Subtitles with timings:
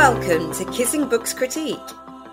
[0.00, 1.76] Welcome to Kissing Books Critique.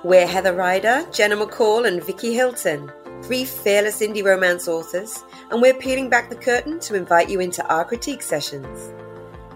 [0.02, 2.90] We're Heather Ryder, Jenna McCall, and Vicky Hilton,
[3.24, 7.68] three fearless indie romance authors, and we're peeling back the curtain to invite you into
[7.68, 8.94] our critique sessions.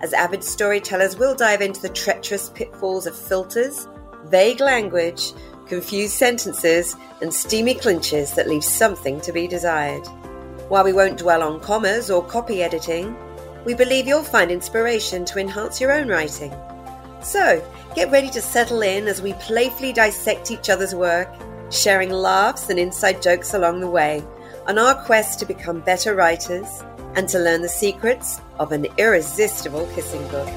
[0.01, 3.87] As avid storytellers, we'll dive into the treacherous pitfalls of filters,
[4.25, 5.31] vague language,
[5.67, 10.05] confused sentences, and steamy clinches that leave something to be desired.
[10.67, 13.15] While we won't dwell on commas or copy editing,
[13.63, 16.53] we believe you'll find inspiration to enhance your own writing.
[17.23, 17.63] So,
[17.95, 21.29] get ready to settle in as we playfully dissect each other's work,
[21.69, 24.23] sharing laughs and inside jokes along the way
[24.67, 26.83] on our quest to become better writers
[27.15, 30.47] and to learn the secrets of an irresistible kissing book.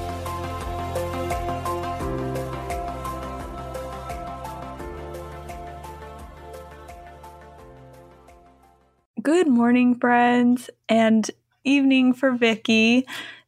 [9.21, 11.29] Good morning, friends, and
[11.63, 13.05] evening for Vicky.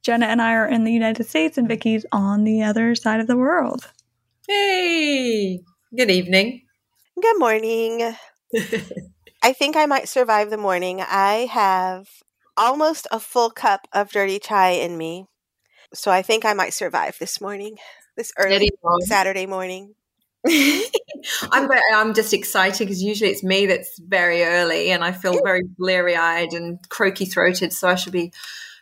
[0.08, 3.28] Jenna and I are in the United States, and Vicky's on the other side of
[3.28, 3.92] the world.
[4.48, 5.60] Hey,
[5.94, 6.62] good evening.
[7.22, 8.16] Good morning.
[9.44, 11.02] I think I might survive the morning.
[11.02, 12.08] I have
[12.56, 15.26] almost a full cup of dirty chai in me.
[15.94, 17.76] So I think I might survive this morning,
[18.16, 19.94] this early Saturday morning.
[21.52, 25.64] I'm I'm just excited because usually it's me that's very early and I feel very
[25.78, 27.74] bleary eyed and croaky throated.
[27.74, 28.32] So I should be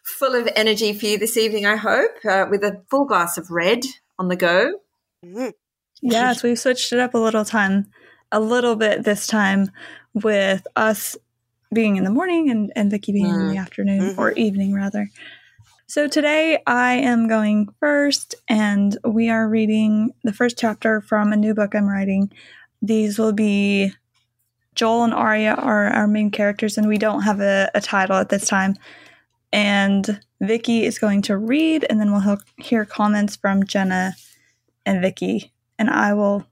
[0.06, 3.50] full of energy for you this evening, I hope, uh, with a full glass of
[3.50, 3.84] red
[4.18, 4.80] on the go.
[5.26, 5.50] Mm-hmm.
[6.02, 7.88] Yes, we've switched it up a little time,
[8.32, 9.72] a little bit this time
[10.14, 11.18] with us
[11.74, 13.42] being in the morning and, and Vicky being mm.
[13.42, 14.20] in the afternoon mm-hmm.
[14.20, 15.10] or evening rather.
[15.88, 21.38] So today I am going first and we are reading the first chapter from a
[21.38, 22.32] new book I'm writing.
[22.82, 23.94] These will be
[24.76, 28.30] Joel and Aria are our main characters and we don't have a, a title at
[28.30, 28.76] this time.
[29.56, 34.14] And Vicky is going to read and then we'll hear comments from Jenna
[34.86, 35.54] and Vicky.
[35.80, 36.46] And I will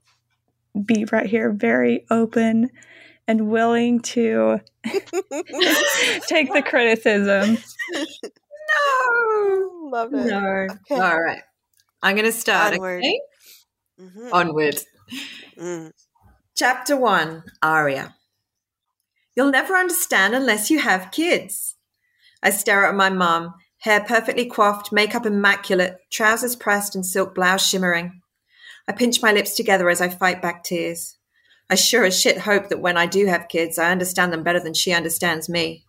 [0.86, 2.70] be right here very open
[3.28, 7.58] and willing to take the criticism.
[7.92, 9.88] No.
[9.92, 10.24] Love it.
[10.24, 10.66] No.
[10.70, 10.94] Okay.
[10.94, 11.42] All right.
[12.02, 12.72] I'm going to start.
[12.72, 13.00] Onward.
[13.00, 13.20] Okay?
[14.00, 14.28] Mm-hmm.
[14.32, 14.78] Onward.
[15.58, 15.92] Mm.
[16.56, 18.14] Chapter 1 Aria.
[19.36, 21.76] You'll never understand unless you have kids.
[22.44, 27.66] I stare at my mum, hair perfectly coiffed, makeup immaculate, trousers pressed, and silk blouse
[27.66, 28.20] shimmering.
[28.86, 31.16] I pinch my lips together as I fight back tears.
[31.70, 34.60] I sure as shit hope that when I do have kids, I understand them better
[34.60, 35.86] than she understands me.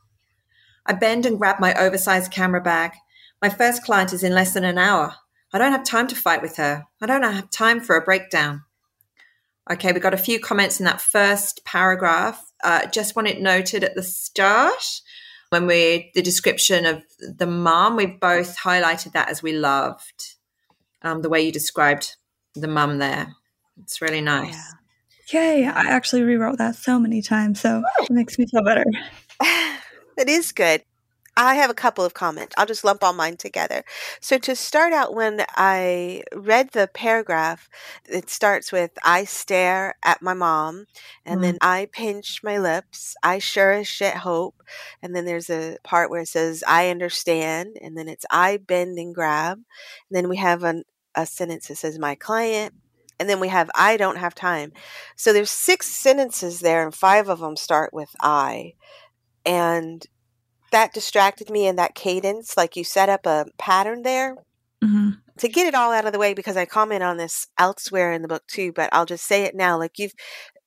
[0.86, 2.94] I bend and grab my oversized camera bag.
[3.42, 5.16] My first client is in less than an hour.
[5.52, 6.86] I don't have time to fight with her.
[7.02, 8.64] I don't have time for a breakdown.
[9.70, 12.42] Okay, we got a few comments in that first paragraph.
[12.64, 15.02] Uh, just want it noted at the start
[15.56, 20.36] when we the description of the mom, we both highlighted that as we loved
[21.02, 22.18] um, the way you described
[22.56, 23.34] the mum there.
[23.82, 24.60] It's really nice.
[25.32, 25.64] Yeah.
[25.64, 25.66] Yay!
[25.66, 28.86] I actually rewrote that so many times, so it makes me feel better.
[30.18, 30.84] it is good.
[31.38, 32.56] I have a couple of comments.
[32.58, 33.84] I'll just lump all mine together.
[34.22, 37.70] So to start out, when I read the paragraph,
[38.06, 40.86] it starts with I stare at my mom,
[41.26, 41.44] and mm.
[41.44, 43.16] then I pinch my lips.
[43.22, 44.64] I sure as shit hope.
[45.02, 48.98] And then there's a part where it says I understand, and then it's I bend
[48.98, 49.58] and grab.
[49.58, 50.84] And then we have an,
[51.16, 52.74] a sentence that says my client
[53.20, 54.74] and then we have I don't have time.
[55.16, 58.74] So there's six sentences there and five of them start with I.
[59.46, 60.06] And
[60.72, 64.36] that distracted me in that cadence like you set up a pattern there.
[64.84, 65.12] Mm-hmm.
[65.40, 68.22] To get it all out of the way because I comment on this elsewhere in
[68.22, 70.14] the book too, but I'll just say it now like you've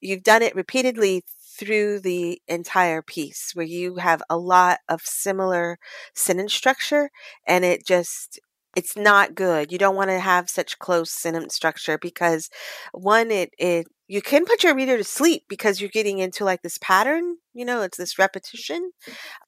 [0.00, 1.25] you've done it repeatedly
[1.59, 5.78] through the entire piece where you have a lot of similar
[6.15, 7.10] sentence structure
[7.47, 8.38] and it just
[8.76, 9.72] it's not good.
[9.72, 12.48] You don't want to have such close sentence structure because
[12.92, 16.63] one, it, it, you can put your reader to sleep because you're getting into like
[16.63, 18.91] this pattern, you know, it's this repetition.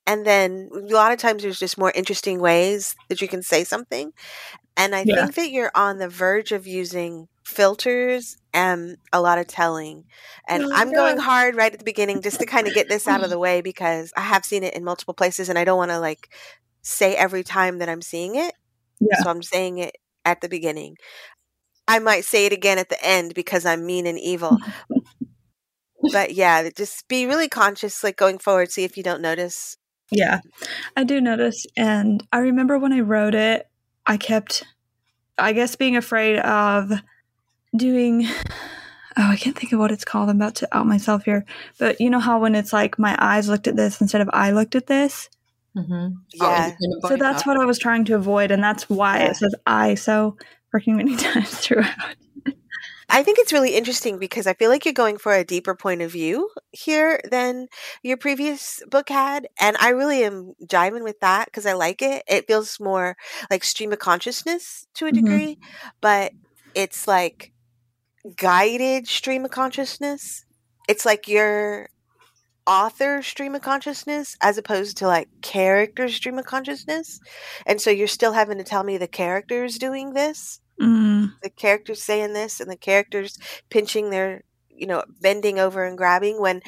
[0.06, 3.64] And then a lot of times there's just more interesting ways that you can say
[3.64, 4.12] something.
[4.76, 5.16] And I yeah.
[5.16, 10.04] think that you're on the verge of using filters and a lot of telling.
[10.46, 13.08] And oh, I'm going hard right at the beginning just to kind of get this
[13.08, 15.78] out of the way because I have seen it in multiple places and I don't
[15.78, 16.28] want to like
[16.82, 18.54] say every time that I'm seeing it.
[19.00, 19.22] Yeah.
[19.22, 19.96] So I'm saying it
[20.26, 20.96] at the beginning.
[21.90, 24.58] I might say it again at the end because I'm mean and evil.
[26.12, 29.76] but yeah, just be really conscious, like going forward, see if you don't notice.
[30.12, 30.38] Yeah,
[30.96, 31.66] I do notice.
[31.76, 33.66] And I remember when I wrote it,
[34.06, 34.62] I kept,
[35.36, 36.92] I guess, being afraid of
[37.76, 38.26] doing.
[39.16, 40.30] Oh, I can't think of what it's called.
[40.30, 41.44] I'm about to out myself here.
[41.78, 44.52] But you know how when it's like my eyes looked at this instead of I
[44.52, 45.28] looked at this?
[45.76, 46.14] Mm-hmm.
[46.34, 46.72] Yeah.
[47.02, 49.30] Oh, so that's what I was trying to avoid, and that's why yeah.
[49.30, 50.36] it says I so
[50.74, 52.16] freaking many times throughout.
[53.12, 56.00] I think it's really interesting because I feel like you're going for a deeper point
[56.00, 57.66] of view here than
[58.04, 59.48] your previous book had.
[59.58, 62.22] And I really am jiving with that because I like it.
[62.28, 63.16] It feels more
[63.50, 65.24] like stream of consciousness to a mm-hmm.
[65.24, 65.88] degree, mm-hmm.
[66.00, 66.32] but
[66.74, 67.52] it's like
[68.36, 70.44] guided stream of consciousness.
[70.88, 71.88] It's like your
[72.70, 77.18] author stream of consciousness as opposed to like character stream of consciousness.
[77.66, 81.34] And so you're still having to tell me the character's doing this Mm.
[81.42, 83.38] The characters saying this and the characters
[83.68, 86.62] pinching their, you know, bending over and grabbing when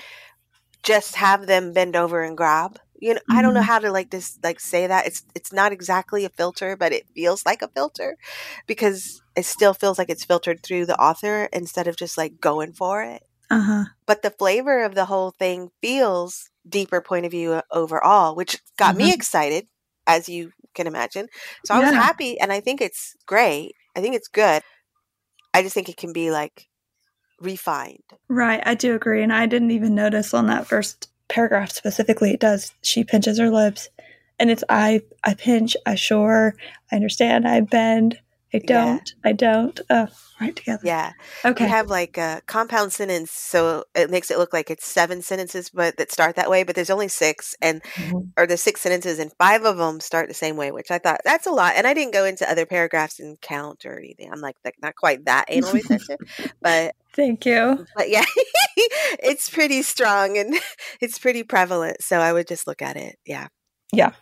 [0.82, 2.78] just have them bend over and grab.
[3.00, 3.36] You know, mm.
[3.36, 3.68] I don't know mm-hmm.
[3.68, 5.06] how to like this like say that.
[5.06, 8.16] It's it's not exactly a filter, but it feels like a filter
[8.66, 12.72] because it still feels like it's filtered through the author instead of just like going
[12.74, 13.22] for it.
[13.52, 13.84] Uh-huh.
[14.06, 18.94] But the flavor of the whole thing feels deeper point of view overall, which got
[18.94, 19.06] mm-hmm.
[19.06, 19.66] me excited,
[20.06, 21.28] as you can imagine.
[21.64, 21.86] So I yeah.
[21.86, 23.74] was happy, and I think it's great.
[23.96, 24.62] I think it's good.
[25.54, 26.68] I just think it can be like
[27.40, 28.02] refined.
[28.28, 28.62] Right.
[28.64, 29.22] I do agree.
[29.22, 32.72] And I didn't even notice on that first paragraph specifically, it does.
[32.82, 33.88] She pinches her lips
[34.38, 36.54] and it's I, I pinch, I shore,
[36.90, 38.18] I understand, I bend,
[38.54, 39.14] I don't.
[39.24, 39.30] Yeah.
[39.30, 39.80] I don't.
[39.88, 40.08] Oh,
[40.40, 40.82] right together.
[40.84, 41.12] Yeah.
[41.44, 41.64] Okay.
[41.64, 45.70] You have like a compound sentence, so it makes it look like it's seven sentences,
[45.70, 46.62] but that start that way.
[46.62, 48.18] But there's only six, and mm-hmm.
[48.36, 51.22] or there's six sentences, and five of them start the same way, which I thought
[51.24, 51.74] that's a lot.
[51.76, 54.30] And I didn't go into other paragraphs and count or anything.
[54.30, 56.18] I'm like, like not quite that anal retention,
[56.60, 57.86] but thank you.
[57.96, 58.24] But yeah,
[58.76, 60.54] it's pretty strong and
[61.00, 62.02] it's pretty prevalent.
[62.02, 63.16] So I would just look at it.
[63.24, 63.48] Yeah.
[63.92, 64.12] Yeah.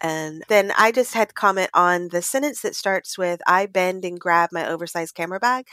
[0.00, 4.18] And then I just had comment on the sentence that starts with I bend and
[4.18, 5.66] grab my oversized camera bag.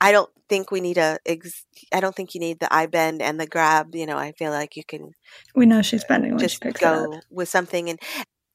[0.00, 3.22] I don't think we need a ex- I don't think you need the I bend
[3.22, 5.12] and the grab, you know, I feel like you can
[5.54, 8.00] We know she's bending when just go with something and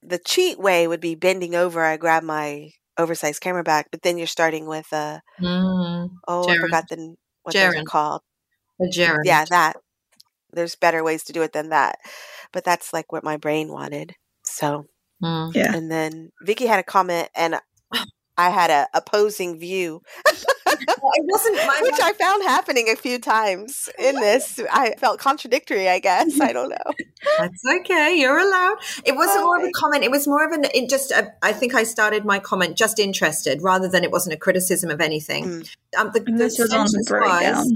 [0.02, 4.18] the cheat way would be bending over I grab my oversized camera bag, but then
[4.18, 8.22] you're starting with a mm, oh, I forgot the what they're called.
[8.80, 9.24] A gerund.
[9.24, 9.76] Yeah, that.
[10.52, 11.96] There's better ways to do it than that.
[12.52, 14.14] But that's like what my brain wanted.
[14.44, 14.86] So
[15.24, 15.54] Mm.
[15.54, 15.74] Yeah.
[15.74, 17.56] And then Vicky had a comment, and
[18.36, 20.02] I had a opposing view.
[20.26, 24.60] it wasn't my which I found happening a few times in this.
[24.72, 26.40] I felt contradictory, I guess.
[26.40, 26.92] I don't know.
[27.38, 28.18] That's okay.
[28.18, 28.76] You're allowed.
[29.04, 29.44] It wasn't okay.
[29.44, 30.04] more of a comment.
[30.04, 31.10] It was more of an it just.
[31.10, 34.90] A, I think I started my comment just interested, rather than it wasn't a criticism
[34.90, 35.44] of anything.
[35.44, 35.76] Mm.
[35.98, 37.72] Um, the, the sentence was,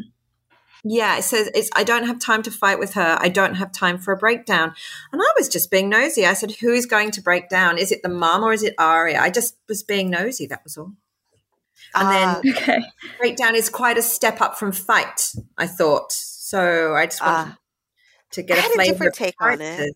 [0.91, 3.19] yeah, it says it's I don't have time to fight with her.
[3.21, 4.73] I don't have time for a breakdown.
[5.13, 6.25] And I was just being nosy.
[6.25, 7.77] I said, Who is going to break down?
[7.77, 9.21] Is it the mum or is it Aria?
[9.21, 10.93] I just was being nosy, that was all.
[11.95, 12.85] And uh, then ah, okay.
[13.19, 16.13] breakdown is quite a step up from fight, I thought.
[16.13, 17.55] So I just wanted uh,
[18.33, 19.95] to get a flavor a take on it.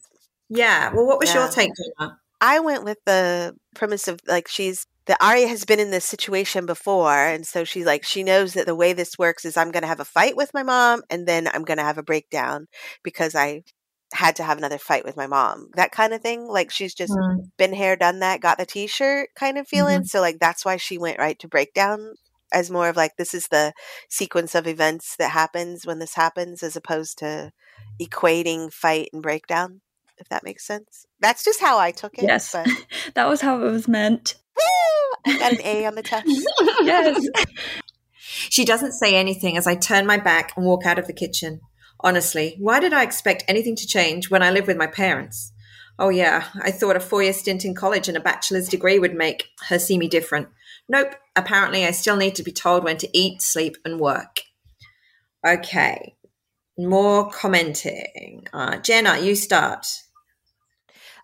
[0.48, 0.92] Yeah.
[0.92, 1.44] Well, what was yeah.
[1.44, 2.18] your take, Jenna?
[2.40, 6.66] I went with the premise of like she's that Aria has been in this situation
[6.66, 7.12] before.
[7.12, 9.88] And so she's like, she knows that the way this works is I'm going to
[9.88, 12.68] have a fight with my mom and then I'm going to have a breakdown
[13.02, 13.62] because I
[14.14, 15.68] had to have another fight with my mom.
[15.74, 16.46] That kind of thing.
[16.46, 17.50] Like she's just mm.
[17.56, 20.00] been here, done that, got the t shirt kind of feeling.
[20.00, 20.06] Mm-hmm.
[20.06, 22.14] So, like, that's why she went right to breakdown
[22.52, 23.72] as more of like, this is the
[24.10, 27.50] sequence of events that happens when this happens, as opposed to
[28.00, 29.80] equating fight and breakdown
[30.22, 31.06] if that makes sense.
[31.20, 32.24] That's just how I took it.
[32.24, 32.52] Yes.
[33.14, 34.36] that was how it was meant.
[35.26, 36.26] I got an A on the test.
[36.82, 37.28] yes.
[38.48, 41.60] She doesn't say anything as I turn my back and walk out of the kitchen.
[42.00, 45.52] Honestly, why did I expect anything to change when I live with my parents?
[45.98, 49.14] Oh, yeah, I thought a four year stint in college and a bachelor's degree would
[49.14, 50.48] make her see me different.
[50.88, 54.40] Nope, apparently I still need to be told when to eat, sleep, and work.
[55.46, 56.16] Okay,
[56.78, 58.46] more commenting.
[58.52, 59.86] Uh, Jenna, you start.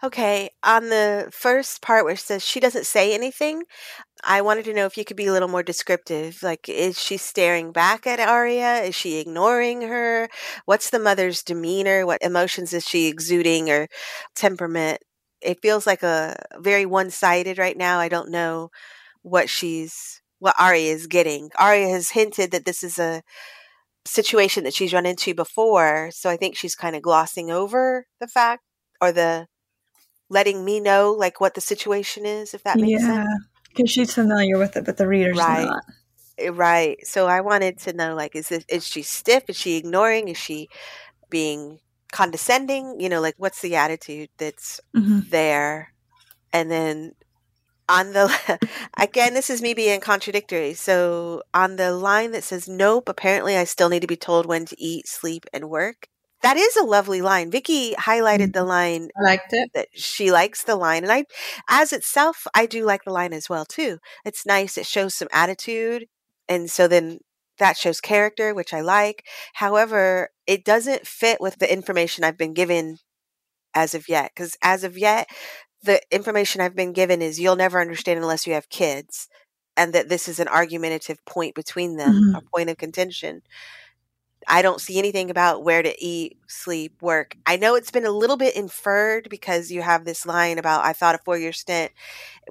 [0.02, 3.64] Okay, on the first part where it says she doesn't say anything,
[4.24, 6.40] I wanted to know if you could be a little more descriptive.
[6.42, 8.82] Like, is she staring back at Aria?
[8.82, 10.28] Is she ignoring her?
[10.66, 12.06] What's the mother's demeanor?
[12.06, 13.88] What emotions is she exuding or
[14.36, 15.00] temperament?
[15.42, 18.00] It feels like a very one sided right now.
[18.00, 18.70] I don't know
[19.22, 21.50] what she's, what Aria is getting.
[21.58, 23.22] Aria has hinted that this is a
[24.06, 26.10] situation that she's run into before.
[26.12, 28.62] So I think she's kind of glossing over the fact
[29.00, 29.46] or the
[30.28, 33.28] letting me know like what the situation is, if that makes yeah, sense.
[33.68, 35.66] Because she's familiar with it, but the reader's right.
[35.66, 35.84] not.
[36.38, 36.98] Eh, right.
[37.06, 39.44] So I wanted to know like is this is she stiff?
[39.48, 40.28] Is she ignoring?
[40.28, 40.68] Is she
[41.30, 41.80] being
[42.12, 43.00] condescending?
[43.00, 45.20] You know, like what's the attitude that's mm-hmm.
[45.30, 45.92] there?
[46.52, 47.12] And then
[47.88, 48.58] on the
[48.98, 53.64] again this is me being contradictory so on the line that says nope apparently i
[53.64, 56.08] still need to be told when to eat sleep and work
[56.42, 57.50] that is a lovely line.
[57.50, 58.68] Vicky highlighted the mm-hmm.
[58.68, 59.08] line.
[59.18, 59.70] I liked it.
[59.74, 61.02] That she likes the line.
[61.02, 61.24] And I,
[61.68, 63.98] as itself, I do like the line as well, too.
[64.24, 64.78] It's nice.
[64.78, 66.06] It shows some attitude.
[66.48, 67.18] And so then
[67.58, 69.26] that shows character, which I like.
[69.54, 72.98] However, it doesn't fit with the information I've been given
[73.74, 74.30] as of yet.
[74.34, 75.28] Because as of yet,
[75.82, 79.28] the information I've been given is you'll never understand unless you have kids,
[79.76, 82.34] and that this is an argumentative point between them, mm-hmm.
[82.36, 83.42] a point of contention.
[84.48, 87.36] I don't see anything about where to eat, sleep, work.
[87.46, 90.94] I know it's been a little bit inferred because you have this line about I
[90.94, 91.92] thought a four year stint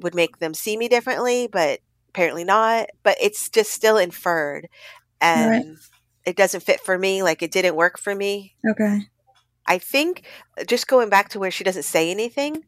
[0.01, 2.89] would make them see me differently, but apparently not.
[3.03, 4.69] But it's just still inferred.
[5.19, 5.75] And right.
[6.25, 7.23] it doesn't fit for me.
[7.23, 8.55] Like it didn't work for me.
[8.69, 9.01] Okay.
[9.65, 10.23] I think
[10.59, 12.63] uh, just going back to where she doesn't say anything,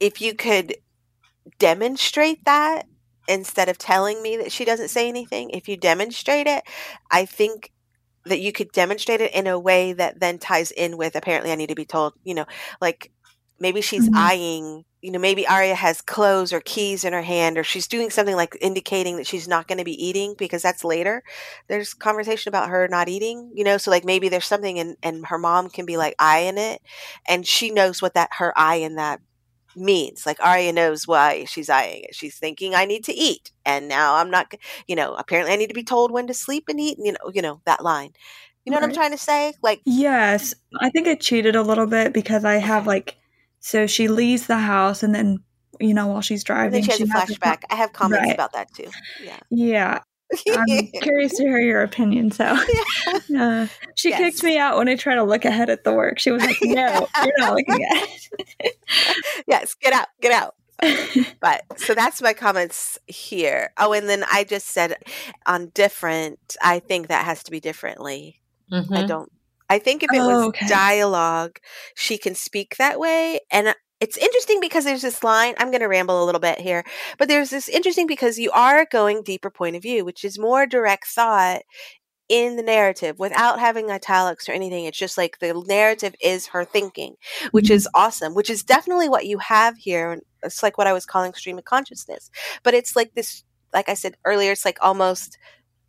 [0.00, 0.76] if you could
[1.58, 2.86] demonstrate that
[3.28, 6.64] instead of telling me that she doesn't say anything, if you demonstrate it,
[7.10, 7.70] I think
[8.26, 11.56] that you could demonstrate it in a way that then ties in with apparently I
[11.56, 12.46] need to be told, you know,
[12.80, 13.10] like
[13.58, 14.16] maybe she's mm-hmm.
[14.16, 18.10] eyeing, you know, maybe Aria has clothes or keys in her hand or she's doing
[18.10, 21.22] something like indicating that she's not going to be eating because that's later.
[21.68, 25.26] There's conversation about her not eating, you know, so like maybe there's something and and
[25.26, 26.80] her mom can be like eyeing it
[27.26, 29.20] and she knows what that her eye in that
[29.76, 30.26] means.
[30.26, 32.14] Like Aria knows why she's eyeing it.
[32.14, 33.52] She's thinking, I need to eat.
[33.64, 34.52] And now I'm not,
[34.86, 36.98] you know, apparently I need to be told when to sleep and eat.
[36.98, 38.12] And, you know, you know, that line.
[38.64, 38.82] You know right.
[38.82, 39.52] what I'm trying to say?
[39.62, 43.16] Like, yes, I think I cheated a little bit because I have like,
[43.60, 45.38] so she leaves the house and then,
[45.80, 47.62] you know, while she's driving, she has she a flashback.
[47.68, 48.34] I have comments right.
[48.34, 48.90] about that too.
[49.22, 49.40] Yeah.
[49.50, 50.00] Yeah.
[50.50, 52.30] I'm curious to hear your opinion.
[52.30, 52.44] So,
[53.38, 54.18] uh, she yes.
[54.18, 56.18] kicked me out when I tried to look ahead at the work.
[56.18, 58.72] She was like, "No, you're not looking at
[59.46, 60.54] yes, get out, get out.
[61.40, 63.72] but so that's my comments here.
[63.78, 64.96] Oh, and then I just said
[65.46, 66.56] on different.
[66.62, 68.40] I think that has to be differently.
[68.72, 68.94] Mm-hmm.
[68.94, 69.30] I don't.
[69.70, 70.66] I think if it oh, was okay.
[70.68, 71.58] dialogue,
[71.94, 73.74] she can speak that way, and
[74.04, 76.84] it's interesting because there's this line i'm going to ramble a little bit here
[77.18, 80.66] but there's this interesting because you are going deeper point of view which is more
[80.66, 81.62] direct thought
[82.28, 86.64] in the narrative without having italics or anything it's just like the narrative is her
[86.64, 87.14] thinking
[87.52, 88.02] which is mm-hmm.
[88.02, 91.56] awesome which is definitely what you have here it's like what i was calling stream
[91.56, 92.30] of consciousness
[92.62, 93.42] but it's like this
[93.72, 95.38] like i said earlier it's like almost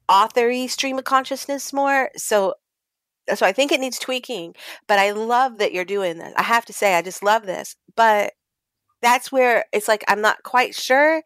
[0.09, 2.53] authory stream of consciousness more so
[3.33, 4.55] so I think it needs tweaking,
[4.87, 6.33] but I love that you're doing this.
[6.37, 7.75] I have to say, I just love this.
[7.95, 8.33] But
[9.01, 11.23] that's where it's like I'm not quite sure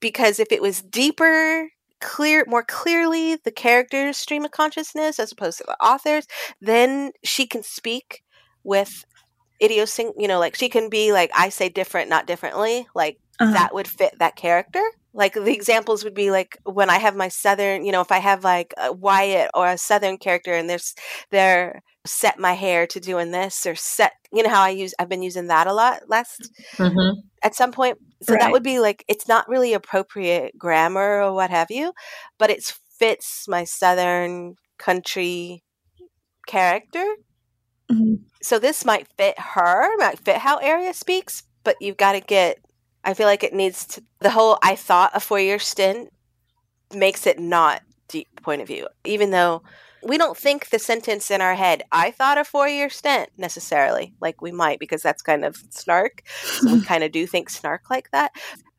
[0.00, 1.68] because if it was deeper,
[2.00, 6.26] clear, more clearly the character's stream of consciousness as opposed to the author's,
[6.60, 8.22] then she can speak
[8.64, 9.04] with
[9.62, 10.12] idiosync.
[10.16, 12.86] You know, like she can be like I say different, not differently.
[12.94, 13.52] Like uh-huh.
[13.52, 14.82] that would fit that character
[15.16, 18.18] like the examples would be like when I have my southern, you know, if I
[18.18, 20.94] have like a Wyatt or a southern character and there's
[21.30, 25.08] they're set my hair to doing this or set, you know how I use I've
[25.08, 27.20] been using that a lot last mm-hmm.
[27.42, 27.96] at some point.
[28.22, 28.42] So right.
[28.42, 31.94] that would be like it's not really appropriate grammar or what have you,
[32.38, 35.64] but it fits my southern country
[36.46, 37.06] character.
[37.90, 38.14] Mm-hmm.
[38.42, 42.58] So this might fit her, might fit how Aria speaks, but you've got to get
[43.06, 46.12] I feel like it needs to, the whole I thought a four year stint
[46.92, 49.62] makes it not deep point of view, even though
[50.02, 54.14] we don't think the sentence in our head, I thought a four year stint necessarily,
[54.20, 56.22] like we might, because that's kind of snark.
[56.26, 58.32] So we kind of do think snark like that.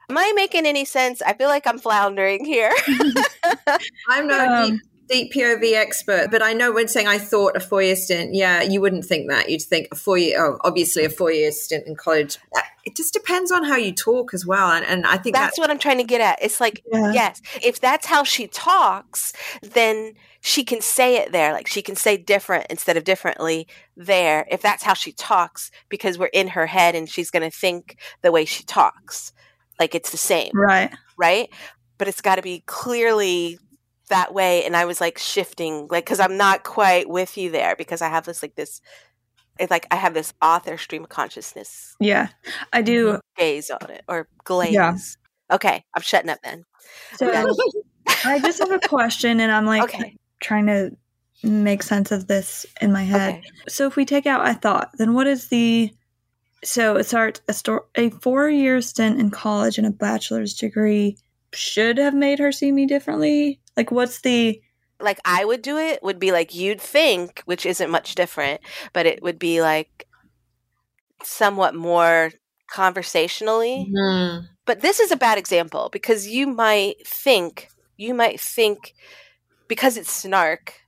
[0.09, 1.21] Am I making any sense?
[1.21, 2.73] I feel like I'm floundering here.
[4.09, 7.81] I'm not um, deep POV expert, but I know when saying I thought a four
[7.81, 9.49] year stint, yeah, you wouldn't think that.
[9.49, 12.37] You'd think a four year, oh, obviously a four year stint in college.
[12.55, 14.71] Uh, it just depends on how you talk as well.
[14.71, 16.39] And, and I think that's that, what I'm trying to get at.
[16.41, 17.11] It's like, yeah.
[17.11, 21.51] yes, if that's how she talks, then she can say it there.
[21.51, 24.47] Like she can say different instead of differently there.
[24.49, 27.97] If that's how she talks, because we're in her head and she's going to think
[28.21, 29.33] the way she talks.
[29.79, 30.51] Like it's the same.
[30.53, 30.91] Right.
[31.17, 31.49] Right.
[31.97, 33.59] But it's got to be clearly
[34.09, 37.75] that way and i was like shifting like because i'm not quite with you there
[37.75, 38.81] because i have this like this
[39.59, 42.29] it's like i have this author stream of consciousness yeah
[42.73, 44.95] i do gaze on it or glaze yeah.
[45.51, 46.63] okay i'm shutting up then
[47.15, 47.29] so
[48.25, 50.15] i just have a question and i'm like okay.
[50.39, 50.95] trying to
[51.43, 53.43] make sense of this in my head okay.
[53.67, 55.91] so if we take out i thought then what is the
[56.63, 61.15] so it starts a, sto- a four year stint in college and a bachelor's degree
[61.53, 64.62] should have made her see me differently like, what's the
[65.00, 68.62] like I would do it would be like you'd think, which isn't much different,
[68.93, 70.07] but it would be like
[71.24, 72.31] somewhat more
[72.69, 73.88] conversationally.
[73.96, 74.48] Mm.
[74.65, 78.93] But this is a bad example because you might think you might think
[79.67, 80.81] because it's snark.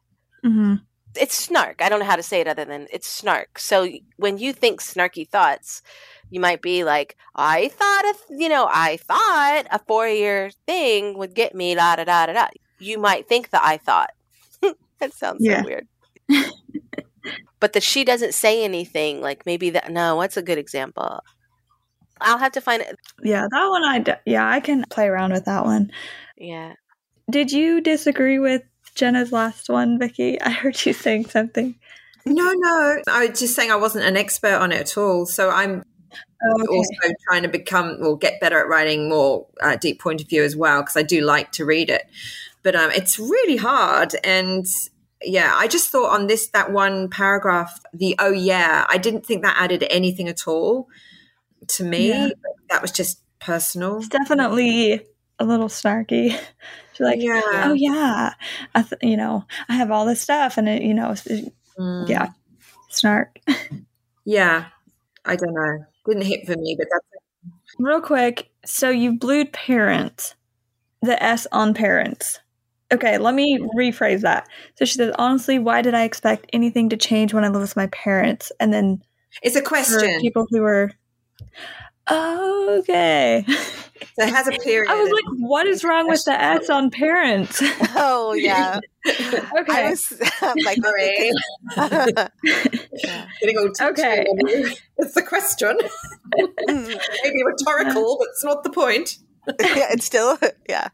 [0.46, 0.76] Mm-hmm.
[1.16, 1.82] It's snark.
[1.82, 3.58] I don't know how to say it other than it's snark.
[3.58, 5.82] So when you think snarky thoughts,
[6.30, 11.18] you might be like, I thought, a, you know, I thought a four year thing
[11.18, 12.48] would get me, da da da da da
[12.80, 14.12] you might think that I thought.
[15.00, 15.62] that sounds yeah.
[15.62, 15.88] so weird.
[17.60, 19.22] but the she doesn't say anything.
[19.22, 19.92] Like maybe that.
[19.92, 21.22] No, what's a good example?
[22.22, 22.98] I'll have to find it.
[23.24, 25.92] Yeah, that one I yeah I can play around with that one.
[26.38, 26.74] Yeah.
[27.30, 28.64] Did you disagree with
[28.96, 30.42] Jenna's last one, Vicky?
[30.42, 31.76] I heard you saying something.
[32.26, 33.02] No, no.
[33.08, 35.26] I was just saying I wasn't an expert on it at all.
[35.26, 36.68] So I'm oh, okay.
[36.68, 40.44] also trying to become or get better at writing more uh, deep point of view
[40.44, 42.04] as well because I do like to read it.
[42.70, 44.64] But um, it's really hard and
[45.24, 49.42] yeah, I just thought on this that one paragraph, the oh yeah, I didn't think
[49.42, 50.88] that added anything at all
[51.70, 52.10] to me.
[52.10, 52.30] Yeah.
[52.70, 53.98] That was just personal.
[53.98, 55.02] It's definitely
[55.40, 56.30] a little snarky.
[56.94, 57.64] She's like, yeah.
[57.66, 58.36] oh yeah,
[58.76, 62.08] I th- you know, I have all this stuff, and it, you know, it, mm.
[62.08, 62.34] yeah,
[62.90, 63.40] snark.
[64.26, 64.66] yeah,
[65.26, 65.86] I don't know.
[66.06, 67.52] Didn't hit for me, but that's it.
[67.80, 68.52] real quick.
[68.64, 70.36] So you blued parents,
[71.02, 72.42] the S on parents.
[72.92, 74.48] Okay, let me rephrase that.
[74.76, 77.76] So she says, honestly, why did I expect anything to change when I lived with
[77.76, 78.52] my parents?
[78.60, 79.04] And then
[79.44, 80.20] it's a question.
[80.22, 80.92] people who were
[82.12, 83.46] okay.
[83.48, 84.90] So it has a period.
[84.92, 87.62] I was like, what is wrong with the S on parents?
[88.02, 88.80] Oh yeah.
[89.08, 89.88] okay.
[89.88, 90.14] I was
[90.66, 91.32] like, sorry.
[91.76, 93.28] yeah.
[93.42, 94.26] Getting all okay.
[94.98, 95.78] It's the question.
[96.68, 99.18] Maybe rhetorical, but it's not the point.
[99.60, 100.38] Yeah, it's still
[100.68, 100.90] yeah.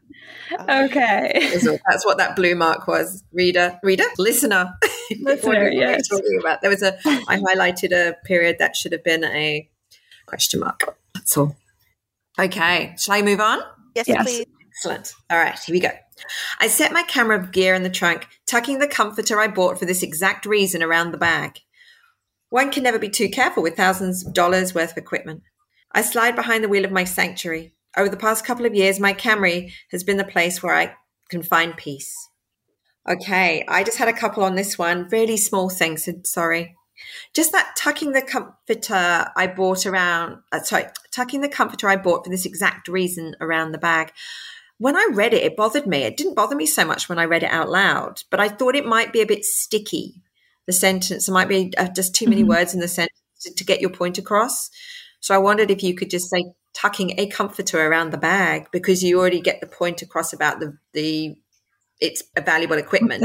[0.52, 1.50] Okay.
[1.52, 3.24] That's what that blue mark was.
[3.32, 4.72] Reader, reader, listener.
[5.20, 6.08] Listener, yes.
[6.08, 6.98] Talking about there was a.
[7.06, 9.68] I highlighted a period that should have been a
[10.26, 10.80] question mark.
[11.14, 11.56] That's all.
[12.38, 12.94] Okay.
[12.98, 13.60] Shall I move on?
[13.94, 14.24] Yes, yes.
[14.24, 14.46] please.
[14.76, 15.12] Excellent.
[15.30, 15.90] All right, here we go.
[16.60, 20.02] I set my camera gear in the trunk, tucking the comforter I bought for this
[20.02, 21.60] exact reason around the bag.
[22.50, 25.42] One can never be too careful with thousands of dollars worth of equipment.
[25.92, 27.72] I slide behind the wheel of my sanctuary.
[27.96, 30.94] Over the past couple of years, my Camry has been the place where I
[31.30, 32.14] can find peace.
[33.08, 35.08] Okay, I just had a couple on this one.
[35.10, 36.76] Really small things, sorry.
[37.34, 42.24] Just that tucking the comforter I bought around, uh, sorry, tucking the comforter I bought
[42.24, 44.12] for this exact reason around the bag.
[44.78, 46.02] When I read it, it bothered me.
[46.02, 48.76] It didn't bother me so much when I read it out loud, but I thought
[48.76, 50.22] it might be a bit sticky.
[50.66, 52.50] The sentence, there might be uh, just too many mm-hmm.
[52.50, 54.68] words in the sentence to, to get your point across.
[55.20, 56.44] So I wondered if you could just say
[56.76, 60.76] tucking a comforter around the bag because you already get the point across about the
[60.92, 61.34] the
[61.98, 63.22] it's a valuable equipment.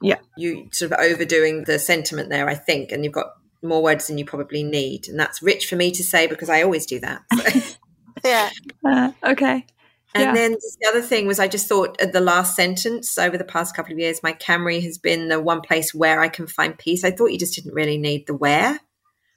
[0.00, 0.18] yeah.
[0.36, 4.18] You sort of overdoing the sentiment there, I think, and you've got more words than
[4.18, 5.08] you probably need.
[5.08, 7.22] And that's rich for me to say because I always do that.
[7.34, 7.76] So.
[8.24, 8.50] yeah.
[8.86, 9.66] Uh, okay.
[10.14, 10.34] And yeah.
[10.34, 13.74] then the other thing was, I just thought at the last sentence over the past
[13.74, 17.02] couple of years, my Camry has been the one place where I can find peace.
[17.02, 18.78] I thought you just didn't really need the where.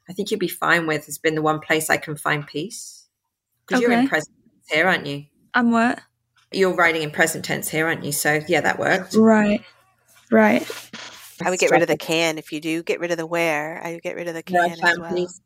[0.07, 2.94] I think you'd be fine with has been the one place I can find peace.
[3.67, 3.91] Because okay.
[3.91, 5.25] you're in present tense here, aren't you?
[5.54, 5.99] I'm what?
[6.51, 8.12] You're writing in present tense here, aren't you?
[8.12, 9.15] So yeah, that worked.
[9.15, 9.62] Right.
[10.32, 10.69] Right.
[11.43, 13.82] I would get rid of the can if you do get rid of the where.
[13.84, 15.13] I would get rid of the can as well.
[15.13, 15.41] Peace.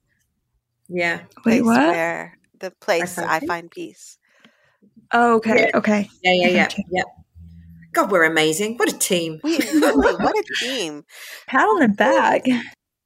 [0.88, 1.22] Yeah.
[1.46, 1.78] Wait, what?
[1.78, 4.18] Where the place I find, I find peace.
[5.14, 5.62] Oh, okay.
[5.62, 5.78] Yeah.
[5.78, 6.10] Okay.
[6.24, 6.68] Yeah, yeah, yeah.
[6.92, 7.04] Yeah.
[7.92, 8.78] God, we're amazing.
[8.78, 9.40] What a team.
[9.44, 11.06] We, really, what a team.
[11.48, 12.44] Pat on the back.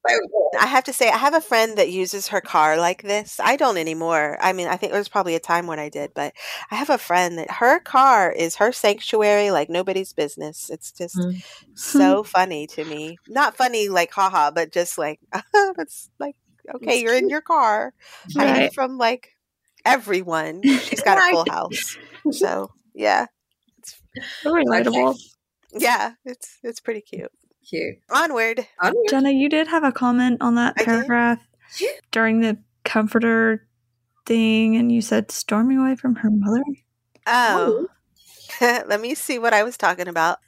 [0.05, 3.39] I have to say, I have a friend that uses her car like this.
[3.41, 4.37] I don't anymore.
[4.41, 6.33] I mean, I think there was probably a time when I did, but
[6.69, 10.69] I have a friend that her car is her sanctuary like nobody's business.
[10.69, 11.43] It's just mm.
[11.75, 13.17] so funny to me.
[13.27, 15.19] Not funny like haha, but just like
[15.53, 16.35] that's like
[16.75, 17.93] okay, you're in your car
[18.35, 18.73] hiding right.
[18.73, 19.29] from like
[19.85, 20.61] everyone.
[20.63, 21.97] She's got a full house.
[22.31, 23.27] So yeah.
[23.77, 24.01] It's
[24.43, 25.17] relatable.
[25.75, 27.31] Yeah, it's it's pretty cute
[27.67, 27.97] cute.
[28.09, 28.67] Onward.
[28.81, 29.05] Onward.
[29.09, 31.39] Jenna, you did have a comment on that I paragraph
[31.77, 31.95] did?
[32.11, 33.67] during the comforter
[34.25, 36.63] thing, and you said storming away from her mother.
[37.25, 37.87] Oh,
[38.61, 40.39] let me see what I was talking about.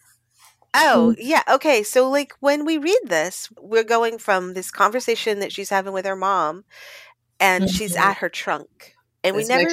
[0.73, 1.43] Oh, yeah.
[1.49, 1.83] Okay.
[1.83, 6.05] So, like, when we read this, we're going from this conversation that she's having with
[6.05, 6.65] her mom,
[7.39, 7.73] and mm-hmm.
[7.73, 8.94] she's at her trunk
[9.25, 9.69] and we never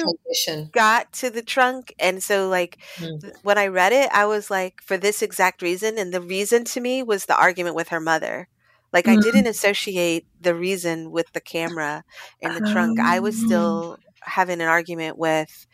[0.71, 3.29] got to the trunk and so like mm-hmm.
[3.43, 6.81] when i read it i was like for this exact reason and the reason to
[6.81, 8.47] me was the argument with her mother.
[8.91, 9.19] Like mm-hmm.
[9.19, 12.03] i didn't associate the reason with the camera
[12.41, 12.99] in the trunk.
[12.99, 13.45] I was oh.
[13.45, 15.67] still having an argument with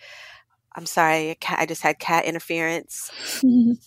[0.75, 3.11] i'm sorry i just had cat interference.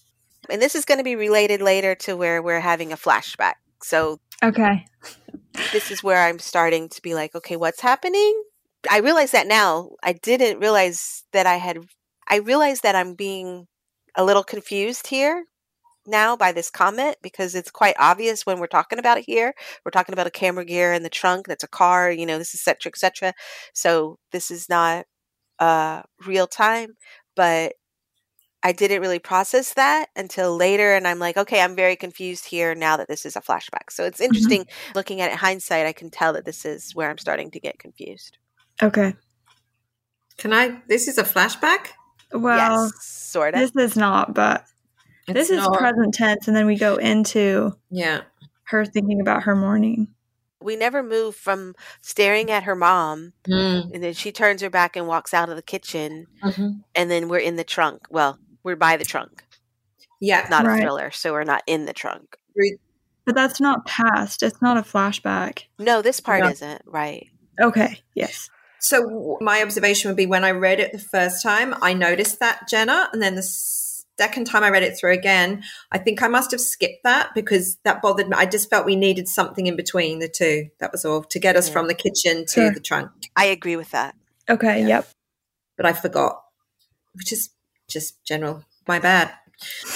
[0.50, 3.54] And this is going to be related later to where we're having a flashback.
[3.80, 4.84] So okay.
[5.72, 8.42] this is where i'm starting to be like okay what's happening
[8.90, 9.90] I realize that now.
[10.02, 11.78] I didn't realize that I had.
[12.28, 13.66] I realize that I'm being
[14.16, 15.44] a little confused here
[16.06, 19.54] now by this comment because it's quite obvious when we're talking about it here.
[19.84, 21.46] We're talking about a camera gear in the trunk.
[21.46, 22.10] That's a car.
[22.10, 22.90] You know, this is etc.
[22.90, 23.34] etc.
[23.74, 25.06] So this is not
[25.58, 26.96] uh, real time,
[27.36, 27.74] but
[28.64, 30.94] I didn't really process that until later.
[30.94, 33.90] And I'm like, okay, I'm very confused here now that this is a flashback.
[33.90, 34.24] So it's mm-hmm.
[34.24, 34.92] interesting mm-hmm.
[34.94, 35.86] looking at it hindsight.
[35.86, 38.38] I can tell that this is where I'm starting to get confused.
[38.82, 39.14] Okay.
[40.38, 40.80] Can I?
[40.88, 41.88] This is a flashback?
[42.32, 43.60] Well, yes, sort of.
[43.60, 44.64] This is not, but
[45.28, 45.70] it's this not.
[45.70, 46.48] is present tense.
[46.48, 48.22] And then we go into yeah
[48.64, 50.08] her thinking about her morning.
[50.60, 53.92] We never move from staring at her mom, mm.
[53.92, 56.70] and then she turns her back and walks out of the kitchen, mm-hmm.
[56.94, 58.06] and then we're in the trunk.
[58.10, 59.44] Well, we're by the trunk.
[60.20, 60.78] Yeah, it's not right.
[60.78, 62.36] a thriller, so we're not in the trunk.
[63.24, 64.42] But that's not past.
[64.42, 65.64] It's not a flashback.
[65.78, 66.48] No, this part no.
[66.48, 67.28] isn't right.
[67.60, 68.00] Okay.
[68.14, 68.48] Yes.
[68.82, 72.68] So my observation would be when I read it the first time, I noticed that
[72.68, 73.42] Jenna, and then the
[74.18, 77.76] second time I read it through again, I think I must have skipped that because
[77.84, 78.36] that bothered me.
[78.36, 80.68] I just felt we needed something in between the two.
[80.80, 81.72] That was all to get us yeah.
[81.72, 82.70] from the kitchen to sure.
[82.72, 83.10] the trunk.
[83.36, 84.16] I agree with that.
[84.50, 84.80] Okay.
[84.80, 84.88] Yeah.
[84.88, 85.08] Yep.
[85.76, 86.42] But I forgot,
[87.14, 87.50] which is
[87.88, 88.64] just general.
[88.88, 89.32] My bad.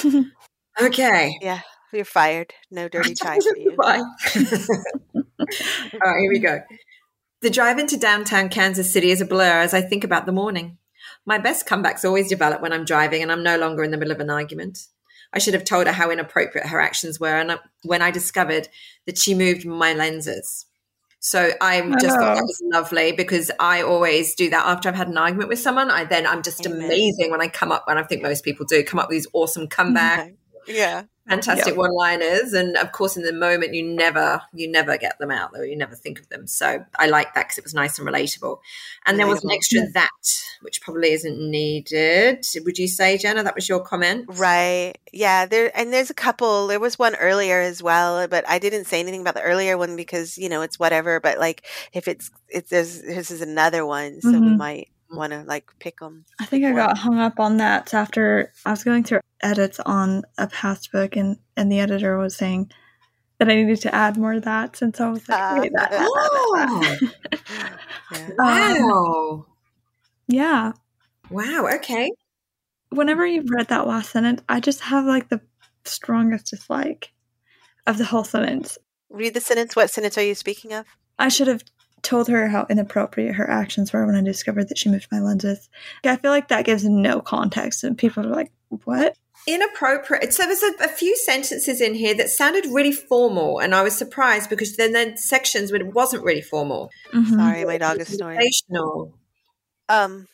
[0.80, 1.36] okay.
[1.40, 1.60] Yeah.
[1.92, 2.54] You're fired.
[2.70, 3.74] No dirty time for you.
[3.76, 3.98] Bye.
[4.36, 4.44] all
[6.04, 6.60] right, here we go.
[7.46, 10.78] The drive into downtown Kansas City is a blur as I think about the morning.
[11.24, 14.10] My best comebacks always develop when I'm driving and I'm no longer in the middle
[14.10, 14.88] of an argument.
[15.32, 18.66] I should have told her how inappropriate her actions were, and uh, when I discovered
[19.06, 20.66] that she moved my lenses.
[21.20, 22.20] So I just oh.
[22.20, 25.60] thought that was lovely because I always do that after I've had an argument with
[25.60, 25.88] someone.
[25.88, 26.82] I then I'm just Amen.
[26.82, 29.28] amazing when I come up, and I think most people do come up with these
[29.32, 30.32] awesome comebacks.
[30.32, 30.72] Mm-hmm.
[30.74, 31.76] Yeah fantastic yep.
[31.76, 35.52] one liners and of course in the moment you never you never get them out
[35.52, 35.62] though.
[35.62, 36.46] You never think of them.
[36.46, 38.58] So i like that because it was nice and relatable.
[39.04, 40.10] And there was an extra that
[40.62, 42.44] which probably isn't needed.
[42.64, 44.26] Would you say jenna that was your comment?
[44.28, 44.94] Right.
[45.12, 46.66] Yeah there and there's a couple.
[46.66, 49.96] There was one earlier as well but i didn't say anything about the earlier one
[49.96, 54.20] because you know it's whatever but like if it's it's there's this is another one
[54.20, 54.44] so mm-hmm.
[54.44, 56.24] we might want to like pick them.
[56.40, 60.22] I think I got hung up on that after I was going through edits on
[60.38, 62.70] a past book, and and the editor was saying
[63.38, 65.88] that I needed to add more of that since I was like, uh, wait, that.
[65.92, 66.96] Oh.
[68.12, 68.30] yeah.
[68.38, 69.32] Wow.
[69.32, 69.46] Um,
[70.28, 70.72] yeah.
[71.30, 71.68] Wow.
[71.74, 72.10] Okay.
[72.90, 75.40] Whenever you've read that last sentence, I just have like the
[75.84, 77.12] strongest dislike
[77.86, 78.78] of the whole sentence.
[79.10, 79.76] Read the sentence.
[79.76, 80.86] What sentence are you speaking of?
[81.18, 81.62] I should have
[82.02, 85.68] told her how inappropriate her actions were when I discovered that she moved my lenses.
[86.04, 88.52] I feel like that gives no context, and people are like,
[88.84, 90.32] "What?" Inappropriate.
[90.32, 93.96] So there's a, a few sentences in here that sounded really formal, and I was
[93.96, 96.90] surprised because then then sections when it wasn't really formal.
[97.12, 97.34] Mm-hmm.
[97.34, 98.40] Sorry, my dog is snoring.
[99.88, 100.26] Um,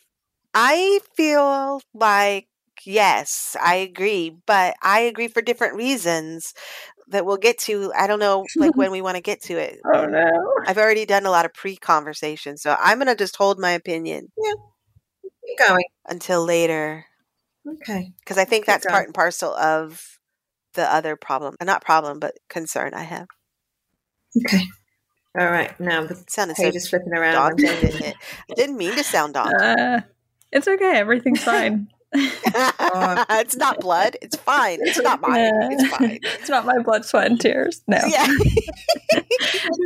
[0.53, 2.47] I feel like
[2.85, 6.53] yes, I agree, but I agree for different reasons
[7.13, 7.93] that we'll get to.
[7.95, 9.79] I don't know, like when we want to get to it.
[9.93, 10.53] Oh no!
[10.65, 14.31] I've already done a lot of pre-conversation, so I'm gonna just hold my opinion.
[14.37, 14.53] Yeah,
[15.45, 17.05] keep going until later.
[17.67, 18.93] Okay, because I think keep that's going.
[18.93, 20.19] part and parcel of
[20.73, 23.27] the other problem, uh, not problem, but concern I have.
[24.45, 24.63] Okay.
[25.37, 25.77] All right.
[25.79, 27.33] Now the sound page so is flipping around.
[27.33, 28.15] Daunting, didn't it?
[28.51, 29.59] I didn't mean to sound daunting.
[29.59, 30.01] Uh,
[30.51, 30.97] it's okay.
[30.97, 31.87] Everything's fine.
[32.13, 34.17] Um, it's not blood.
[34.21, 34.79] It's fine.
[34.81, 35.51] It's not mine.
[35.71, 36.19] It's fine.
[36.23, 37.81] It's not my blood, sweat, and tears.
[37.87, 37.99] No.
[38.07, 38.27] Yeah.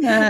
[0.05, 0.29] Uh,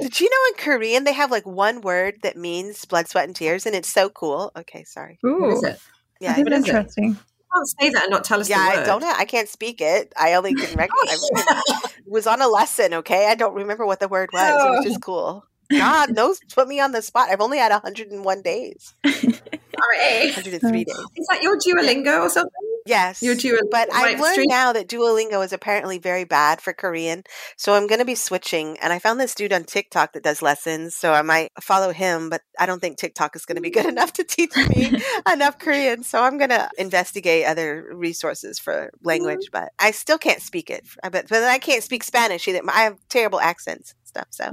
[0.00, 3.34] Did you know in Korean they have like one word that means blood, sweat, and
[3.34, 4.52] tears, and it's so cool.
[4.56, 5.18] Okay, sorry.
[5.24, 5.40] Ooh.
[5.40, 5.80] What is it?
[6.20, 7.12] Yeah, I interesting.
[7.12, 7.16] It?
[7.52, 8.48] can't say that and not tell us.
[8.48, 9.02] Yeah, I don't.
[9.02, 10.12] Have, I can't speak it.
[10.16, 11.28] I only can recognize.
[11.32, 12.94] it was on a lesson.
[12.94, 14.78] Okay, I don't remember what the word was, oh.
[14.78, 15.44] which is cool.
[15.70, 17.28] God knows, put me on the spot.
[17.30, 18.94] I've only had 101 days.
[19.04, 20.26] Sorry.
[20.26, 20.96] 103 days.
[21.16, 22.52] Is that your Duolingo or something?
[22.86, 23.20] Yes.
[23.22, 23.70] Your Duolingo.
[23.70, 24.48] But I've learned stream?
[24.48, 27.24] now that Duolingo is apparently very bad for Korean.
[27.56, 28.78] So I'm going to be switching.
[28.78, 30.94] And I found this dude on TikTok that does lessons.
[30.94, 33.86] So I might follow him, but I don't think TikTok is going to be good
[33.86, 35.02] enough to teach me
[35.32, 36.04] enough Korean.
[36.04, 39.64] So I'm going to investigate other resources for language, mm-hmm.
[39.64, 40.86] but I still can't speak it.
[41.02, 42.60] But, but I can't speak Spanish either.
[42.68, 44.28] I have terrible accents stuff.
[44.30, 44.50] So,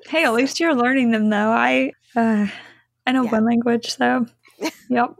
[0.08, 1.50] hey, at least you're learning them though.
[1.50, 2.46] I uh,
[3.06, 3.30] I know yeah.
[3.30, 4.26] one language, so
[4.90, 5.14] yep.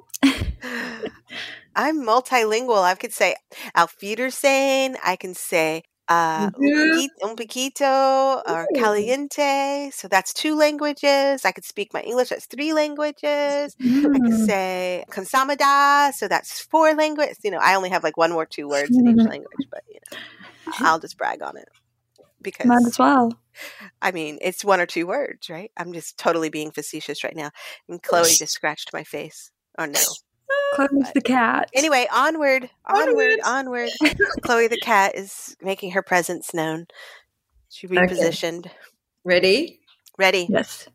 [1.75, 2.83] I'm multilingual.
[2.83, 3.37] I could say
[3.75, 4.97] Auf Wiedersehen.
[5.05, 7.29] I can say uh, mm-hmm.
[7.29, 9.91] un poquito or caliente.
[9.93, 11.45] So that's two languages.
[11.45, 12.31] I could speak my English.
[12.31, 13.77] That's three languages.
[13.77, 14.15] Mm.
[14.15, 14.47] I could mm.
[14.47, 16.13] say konsamada.
[16.15, 17.39] So that's four languages.
[17.45, 19.29] You know, I only have like one or two words in each mm-hmm.
[19.29, 20.19] language, but you know,
[20.79, 21.69] I'll just brag on it
[22.47, 23.39] because might as well.
[24.01, 25.73] I mean, it's one or two words, right?
[25.77, 27.51] I'm just totally being facetious right now.
[27.89, 29.51] And Chloe just scratched my face.
[29.77, 30.01] Oh no.
[30.75, 31.69] Chloe's the cat.
[31.75, 33.91] Anyway, onward, onward, onward.
[34.43, 36.87] Chloe the cat is making her presence known.
[37.69, 38.67] She repositioned.
[38.67, 38.75] Okay.
[39.25, 39.81] Ready?
[40.17, 40.47] Ready.
[40.49, 40.89] Yes.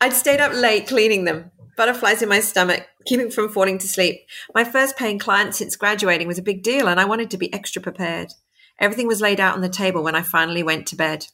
[0.00, 1.52] I'd stayed up late cleaning them.
[1.76, 4.16] butterflies in my stomach, keeping from falling to sleep.
[4.54, 7.52] My first paying client since graduating was a big deal, and I wanted to be
[7.52, 8.32] extra prepared.
[8.78, 11.26] Everything was laid out on the table when I finally went to bed.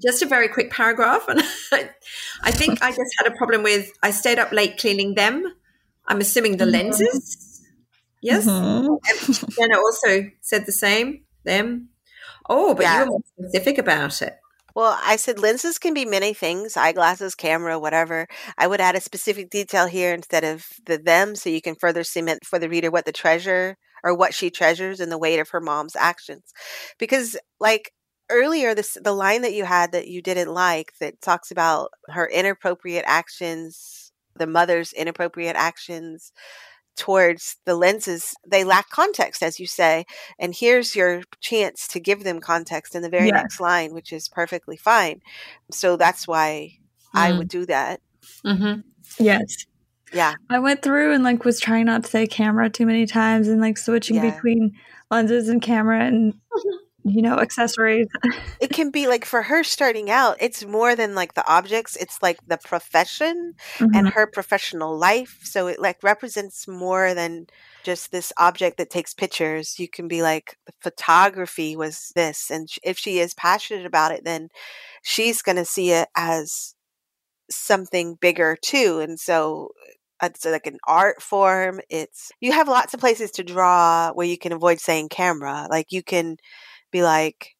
[0.00, 1.40] Just a very quick paragraph, and
[2.42, 5.54] I think I just had a problem with I stayed up late cleaning them.
[6.06, 6.88] I'm assuming the mm-hmm.
[6.88, 7.62] lenses.
[8.22, 8.46] Yes.
[8.46, 9.50] Mm-hmm.
[9.58, 11.24] Jenna also said the same.
[11.44, 11.88] Them.
[12.48, 12.94] Oh, but yeah.
[12.94, 14.36] you were more specific about it.
[14.74, 18.28] Well, I said lenses can be many things eyeglasses, camera, whatever.
[18.56, 22.04] I would add a specific detail here instead of the them so you can further
[22.04, 25.50] cement for the reader what the treasure or what she treasures and the weight of
[25.50, 26.52] her mom's actions.
[26.98, 27.92] Because, like,
[28.30, 32.26] earlier this the line that you had that you didn't like that talks about her
[32.26, 36.32] inappropriate actions the mother's inappropriate actions
[36.96, 40.04] towards the lenses they lack context as you say
[40.38, 44.28] and here's your chance to give them context in the very next line which is
[44.28, 45.20] perfectly fine
[45.70, 46.72] so that's why
[47.14, 47.20] mm.
[47.20, 48.00] i would do that
[48.44, 48.80] mm-hmm.
[49.18, 49.66] yes
[50.12, 53.48] yeah i went through and like was trying not to say camera too many times
[53.48, 54.30] and like switching yeah.
[54.30, 54.74] between
[55.10, 56.34] lenses and camera and
[57.04, 58.08] you know accessories
[58.60, 62.22] it can be like for her starting out it's more than like the objects it's
[62.22, 63.94] like the profession mm-hmm.
[63.94, 67.46] and her professional life so it like represents more than
[67.82, 72.68] just this object that takes pictures you can be like the photography was this and
[72.82, 74.48] if she is passionate about it then
[75.02, 76.74] she's going to see it as
[77.50, 79.70] something bigger too and so
[80.22, 84.36] it's like an art form it's you have lots of places to draw where you
[84.36, 86.36] can avoid saying camera like you can
[86.90, 87.56] be like,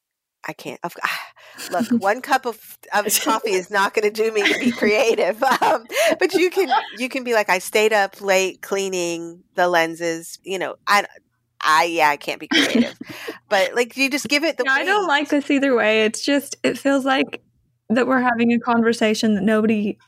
[0.46, 0.80] I can't.
[1.70, 5.42] Look, one cup of, of coffee is not going to do me to be creative.
[5.62, 5.84] Um,
[6.18, 10.38] but you can you can be like, I stayed up late cleaning the lenses.
[10.42, 11.04] You know, I
[11.60, 12.96] I yeah, I can't be creative.
[13.48, 14.64] but like, you just give it the.
[14.64, 16.04] Yeah, I don't like this either way.
[16.04, 17.42] It's just it feels like
[17.90, 19.98] that we're having a conversation that nobody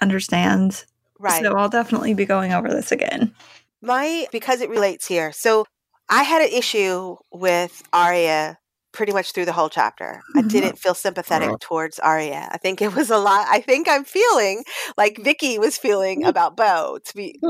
[0.00, 0.86] understands.
[1.24, 1.42] Right.
[1.42, 3.34] So I'll definitely be going over this again.
[3.80, 5.32] My because it relates here.
[5.32, 5.64] So
[6.10, 8.58] I had an issue with Aria
[8.92, 10.22] pretty much through the whole chapter.
[10.30, 10.38] Mm-hmm.
[10.38, 11.56] I didn't feel sympathetic uh-huh.
[11.60, 12.46] towards Aria.
[12.52, 13.46] I think it was a lot.
[13.50, 14.64] I think I'm feeling
[14.98, 16.28] like Vicky was feeling mm-hmm.
[16.28, 16.98] about Bo.
[17.04, 17.40] To be,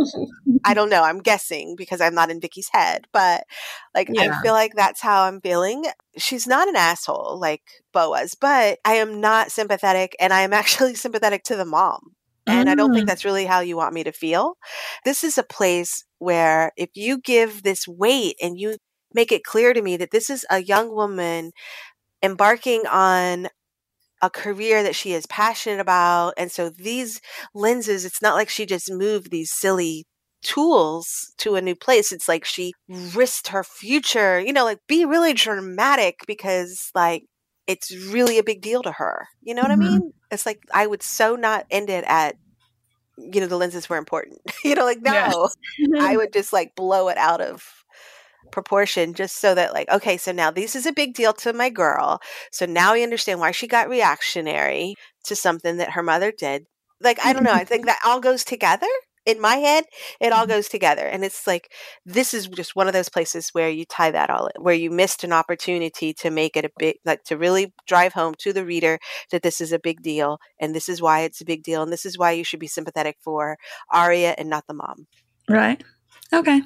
[0.65, 1.03] I don't know.
[1.03, 3.45] I'm guessing because I'm not in Vicky's head, but
[3.93, 4.37] like yeah.
[4.39, 5.85] I feel like that's how I'm feeling.
[6.17, 10.53] She's not an asshole like Bo was, but I am not sympathetic, and I am
[10.53, 12.14] actually sympathetic to the mom.
[12.47, 12.73] And mm.
[12.73, 13.09] I don't think mm.
[13.09, 14.55] that's really how you want me to feel.
[15.05, 18.77] This is a place where if you give this weight and you
[19.13, 21.53] make it clear to me that this is a young woman
[22.23, 23.49] embarking on
[24.23, 26.35] a career that she is passionate about.
[26.37, 27.21] And so these
[27.55, 30.07] lenses, it's not like she just moved these silly
[30.43, 32.13] tools to a new place.
[32.13, 37.25] It's like she risked her future, you know, like be really dramatic because like
[37.67, 39.29] it's really a big deal to her.
[39.43, 39.83] You know what mm-hmm.
[39.83, 40.13] I mean?
[40.31, 42.37] It's like I would so not end it at
[43.17, 44.41] you know the lenses were important.
[44.65, 45.57] you know, like no, yes.
[46.01, 47.85] I would just like blow it out of
[48.53, 51.69] proportion just so that like okay so now this is a big deal to my
[51.71, 52.21] girl
[52.53, 56.67] so now I understand why she got reactionary to something that her mother did
[57.01, 58.87] like i don't know i think that all goes together
[59.27, 59.85] in my head,
[60.21, 60.53] it all mm-hmm.
[60.53, 61.07] goes together.
[61.07, 61.73] And it's like,
[62.05, 64.91] this is just one of those places where you tie that all in, where you
[64.91, 68.65] missed an opportunity to make it a big, like to really drive home to the
[68.65, 68.99] reader
[69.31, 70.39] that this is a big deal.
[70.61, 71.83] And this is why it's a big deal.
[71.83, 73.57] And this is why you should be sympathetic for
[73.91, 75.07] Aria and not the mom.
[75.49, 75.83] Right.
[76.33, 76.63] Okay.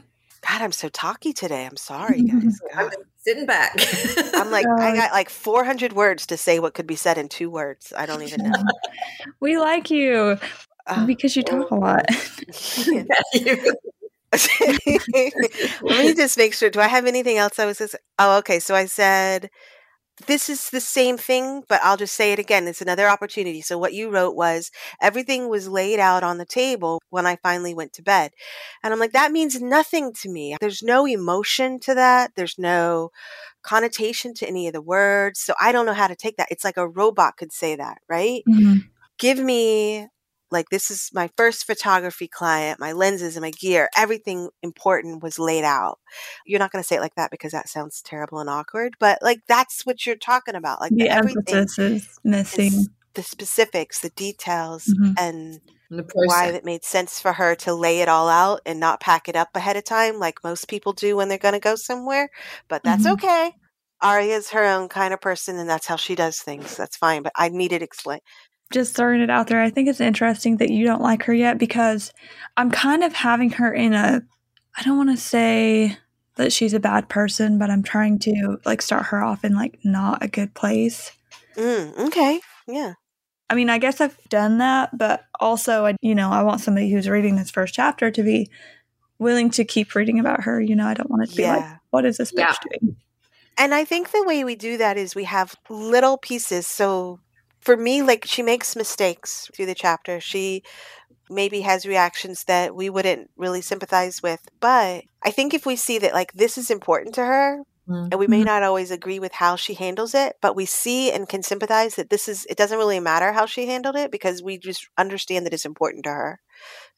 [0.46, 1.66] God, I'm so talky today.
[1.66, 2.60] I'm sorry, guys.
[2.74, 3.74] I'm sitting back.
[4.34, 7.50] I'm like, I got like 400 words to say what could be said in two
[7.50, 7.92] words.
[7.96, 8.62] I don't even know.
[9.40, 10.38] we like you.
[10.88, 12.04] Uh, because you talk a lot.
[15.82, 16.70] Let me just make sure.
[16.70, 18.58] Do I have anything else I was just, oh, okay.
[18.58, 19.50] So I said,
[20.26, 22.66] this is the same thing, but I'll just say it again.
[22.66, 23.60] It's another opportunity.
[23.60, 24.70] So what you wrote was
[25.00, 28.32] everything was laid out on the table when I finally went to bed.
[28.82, 30.56] And I'm like, that means nothing to me.
[30.60, 32.32] There's no emotion to that.
[32.34, 33.10] There's no
[33.62, 35.40] connotation to any of the words.
[35.40, 36.48] So I don't know how to take that.
[36.50, 38.42] It's like a robot could say that, right?
[38.48, 38.78] Mm-hmm.
[39.18, 40.08] Give me
[40.50, 45.38] like this is my first photography client my lenses and my gear everything important was
[45.38, 45.98] laid out
[46.46, 49.18] you're not going to say it like that because that sounds terrible and awkward but
[49.22, 54.10] like that's what you're talking about like the, the emphasis is missing the specifics the
[54.10, 55.12] details mm-hmm.
[55.18, 55.60] and
[56.12, 59.34] why it made sense for her to lay it all out and not pack it
[59.34, 62.28] up ahead of time like most people do when they're going to go somewhere
[62.68, 63.14] but that's mm-hmm.
[63.14, 63.52] okay
[64.00, 66.76] Aria's her own kind of person and that's how she does things.
[66.76, 67.22] That's fine.
[67.22, 68.20] But I needed explain
[68.72, 71.58] just throwing it out there, I think it's interesting that you don't like her yet
[71.58, 72.12] because
[72.56, 74.22] I'm kind of having her in a,
[74.76, 75.96] I don't want to say
[76.36, 79.78] that she's a bad person, but I'm trying to like start her off in like
[79.84, 81.12] not a good place.
[81.56, 82.40] Mm, okay.
[82.66, 82.94] Yeah.
[83.50, 86.90] I mean, I guess I've done that, but also, I, you know, I want somebody
[86.90, 88.50] who's reading this first chapter to be
[89.18, 90.60] willing to keep reading about her.
[90.60, 92.54] You know, I don't want it to be like, what is this bitch yeah.
[92.80, 92.96] doing?
[93.56, 96.66] And I think the way we do that is we have little pieces.
[96.66, 97.18] So
[97.60, 100.20] for me, like she makes mistakes through the chapter.
[100.20, 100.62] She
[101.30, 104.48] maybe has reactions that we wouldn't really sympathize with.
[104.60, 108.08] But I think if we see that like this is important to her, Mm-hmm.
[108.10, 108.46] And we may mm-hmm.
[108.46, 112.10] not always agree with how she handles it, but we see and can sympathize that
[112.10, 115.54] this is, it doesn't really matter how she handled it because we just understand that
[115.54, 116.40] it's important to her.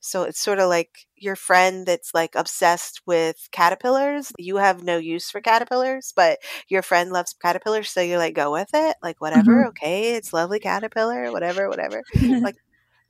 [0.00, 4.32] So it's sort of like your friend that's like obsessed with caterpillars.
[4.38, 7.90] You have no use for caterpillars, but your friend loves caterpillars.
[7.90, 8.96] So you're like, go with it.
[9.02, 9.52] Like, whatever.
[9.52, 9.68] Mm-hmm.
[9.68, 10.14] Okay.
[10.14, 12.02] It's lovely caterpillar, whatever, whatever.
[12.22, 12.56] like,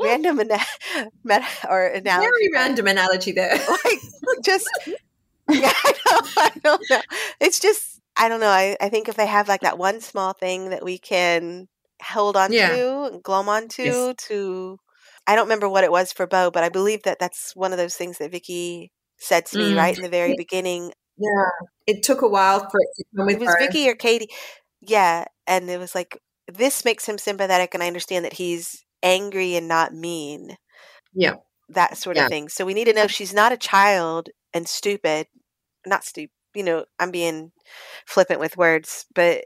[0.01, 0.59] random ana-
[1.25, 2.27] meta- or analogy.
[2.27, 3.57] Very random analogy there.
[3.85, 4.01] like,
[4.45, 4.69] just
[5.49, 7.01] yeah, I, know, I don't know.
[7.41, 8.49] It's just I don't know.
[8.49, 11.69] I, I think if they have like that one small thing that we can
[12.03, 12.69] hold on yeah.
[12.75, 14.15] to and glom onto yes.
[14.29, 14.79] to
[15.31, 17.79] I don't remember what it was for Bo, but I believe that that's one of
[17.79, 19.77] those things that Vicky said to me mm.
[19.77, 20.93] right in the very beginning.
[21.17, 21.51] Yeah,
[21.87, 23.59] it took a while for it to come with It was her.
[23.61, 24.27] Vicky or Katie.
[24.81, 26.19] Yeah, and it was like
[26.53, 30.57] this makes him sympathetic, and I understand that he's angry and not mean.
[31.15, 31.35] Yeah,
[31.69, 32.25] that sort yeah.
[32.25, 32.49] of thing.
[32.49, 35.29] So we need to know she's not a child and stupid,
[35.87, 37.53] not stupid, you know, I'm being
[38.05, 39.45] flippant with words, but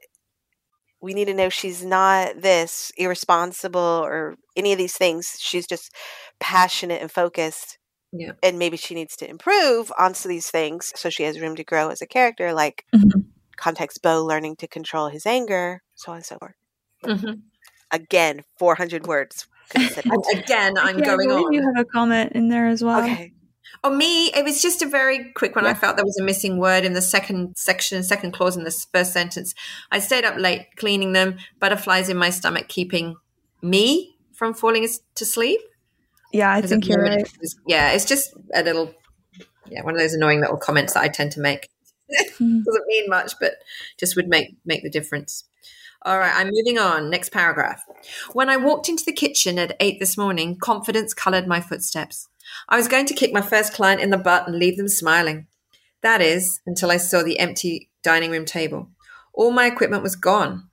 [1.04, 5.36] we need to know she's not this irresponsible or any of these things.
[5.38, 5.94] She's just
[6.40, 7.78] passionate and focused.
[8.10, 8.32] Yeah.
[8.42, 11.56] And maybe she needs to improve on some of these things so she has room
[11.56, 13.20] to grow as a character, like mm-hmm.
[13.58, 16.54] context Bo learning to control his anger, so on and so forth.
[17.04, 17.40] Mm-hmm.
[17.90, 19.46] Again, 400 words.
[19.74, 21.52] Again, I'm yeah, going on.
[21.52, 23.02] You have a comment in there as well.
[23.02, 23.34] Okay.
[23.82, 25.64] Oh, me, it was just a very quick one.
[25.64, 25.72] Yeah.
[25.72, 28.86] I felt there was a missing word in the second section, second clause in this
[28.92, 29.54] first sentence.
[29.90, 33.16] I stayed up late cleaning them, butterflies in my stomach, keeping
[33.62, 35.60] me from falling to sleep.
[36.32, 37.26] Yeah, I think you're right.
[37.40, 38.92] Was, yeah, it's just a little,
[39.68, 41.68] yeah, one of those annoying little comments that I tend to make.
[42.10, 42.62] Mm-hmm.
[42.64, 43.54] Doesn't mean much, but
[43.98, 45.44] just would make make the difference.
[46.02, 47.08] All right, I'm moving on.
[47.08, 47.82] Next paragraph.
[48.34, 52.28] When I walked into the kitchen at eight this morning, confidence colored my footsteps.
[52.68, 55.46] I was going to kick my first client in the butt and leave them smiling.
[56.02, 58.90] That is, until I saw the empty dining room table.
[59.32, 60.68] All my equipment was gone.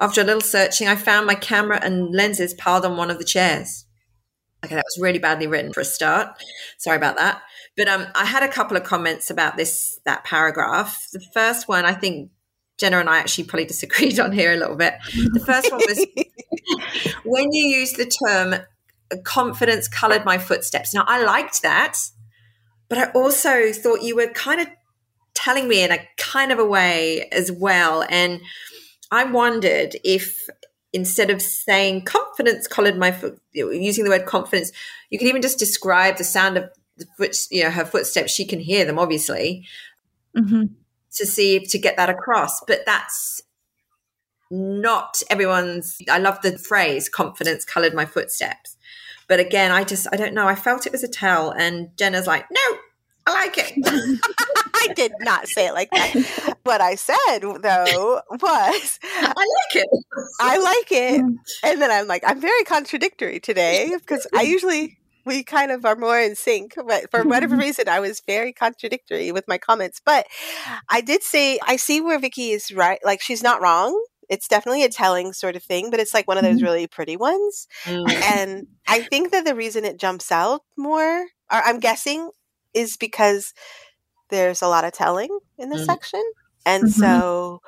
[0.00, 3.24] After a little searching, I found my camera and lenses piled on one of the
[3.24, 3.86] chairs.
[4.64, 6.28] Okay, that was really badly written for a start.
[6.78, 7.42] Sorry about that.
[7.76, 11.06] But um, I had a couple of comments about this that paragraph.
[11.12, 12.30] The first one, I think
[12.78, 14.94] Jenna and I actually probably disagreed on here a little bit.
[15.32, 16.06] The first one was
[17.24, 18.56] when you use the term
[19.24, 20.94] confidence colored my footsteps.
[20.94, 21.98] Now, I liked that,
[22.88, 24.68] but I also thought you were kind of
[25.34, 28.04] telling me in a kind of a way as well.
[28.08, 28.40] And
[29.10, 30.48] I wondered if
[30.92, 34.72] instead of saying confidence colored my foot, using the word confidence,
[35.10, 38.32] you could even just describe the sound of the foot, you know, her footsteps.
[38.32, 39.66] She can hear them, obviously,
[40.36, 40.66] mm-hmm.
[41.14, 42.60] to see if to get that across.
[42.64, 43.42] But that's
[44.50, 45.98] not everyone's.
[46.08, 48.73] I love the phrase confidence colored my footsteps.
[49.28, 50.46] But again, I just, I don't know.
[50.46, 51.50] I felt it was a tell.
[51.50, 52.78] And Jenna's like, no,
[53.26, 53.72] I like it.
[54.74, 56.56] I did not say it like that.
[56.64, 59.88] What I said, though, was I like it.
[60.40, 61.20] I like it.
[61.62, 65.96] And then I'm like, I'm very contradictory today because I usually, we kind of are
[65.96, 66.74] more in sync.
[66.86, 70.02] But for whatever reason, I was very contradictory with my comments.
[70.04, 70.26] But
[70.90, 72.98] I did say, I see where Vicky is right.
[73.04, 76.38] Like, she's not wrong it's definitely a telling sort of thing, but it's like one
[76.38, 76.64] of those mm-hmm.
[76.64, 77.66] really pretty ones.
[77.84, 78.12] Mm.
[78.12, 82.30] And I think that the reason it jumps out more, or I'm guessing,
[82.72, 83.54] is because
[84.30, 85.86] there's a lot of telling in this mm.
[85.86, 86.22] section.
[86.66, 87.00] And mm-hmm.
[87.00, 87.60] so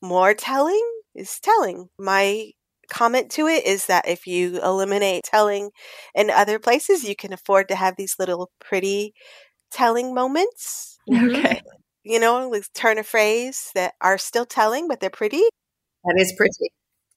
[0.00, 0.84] more telling
[1.14, 1.88] is telling.
[1.98, 2.52] My
[2.88, 5.70] comment to it is that if you eliminate telling
[6.14, 9.14] in other places, you can afford to have these little pretty
[9.70, 10.98] telling moments.
[11.12, 11.62] Okay.
[12.02, 15.42] You know, like turn a phrase that are still telling, but they're pretty.
[16.04, 16.72] That is pretty.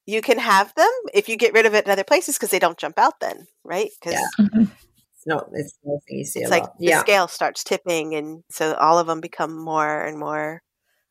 [0.06, 2.58] You can have them if you get rid of it in other places because they
[2.58, 3.90] don't jump out then, right?
[4.00, 4.44] Because yeah.
[4.46, 4.62] mm-hmm.
[4.62, 6.40] it's not it's not easy.
[6.40, 10.62] It's like the scale starts tipping, and so all of them become more and more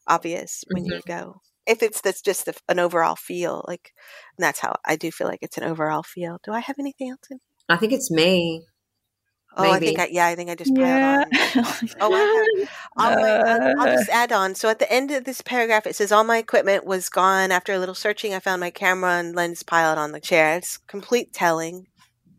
[0.07, 0.93] obvious when mm-hmm.
[0.93, 1.41] you go.
[1.65, 3.93] If it's that's just the, an overall feel, like
[4.37, 6.39] that's how I do feel like it's an overall feel.
[6.43, 7.21] Do I have anything else?
[7.31, 7.39] In?
[7.69, 8.65] I think it's me.
[9.55, 9.75] Oh, Maybe.
[9.75, 11.23] I think I, yeah, I think I just piled yeah.
[11.23, 11.89] on.
[12.01, 14.55] oh, I have, I'll, uh, I'll, just add on.
[14.55, 17.51] So at the end of this paragraph, it says all my equipment was gone.
[17.51, 20.57] After a little searching, I found my camera and lens piled on the chair.
[20.57, 21.87] It's complete telling.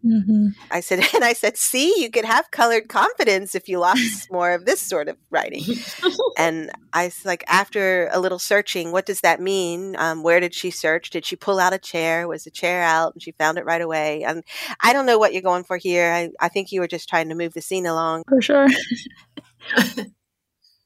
[0.05, 0.49] Mm-hmm.
[0.71, 4.53] I said, and I said, see, you could have colored confidence if you lost more
[4.53, 5.65] of this sort of writing.
[6.39, 9.97] and I was like, after a little searching, what does that mean?
[9.97, 11.11] Um, where did she search?
[11.11, 12.29] Did she pull out a chair?
[12.29, 13.15] Was the chair out?
[13.15, 14.25] And she found it right away.
[14.25, 14.45] And
[14.81, 16.13] I don't know what you're going for here.
[16.13, 18.25] I, I think you were just trying to move the scene along.
[18.29, 18.69] For sure.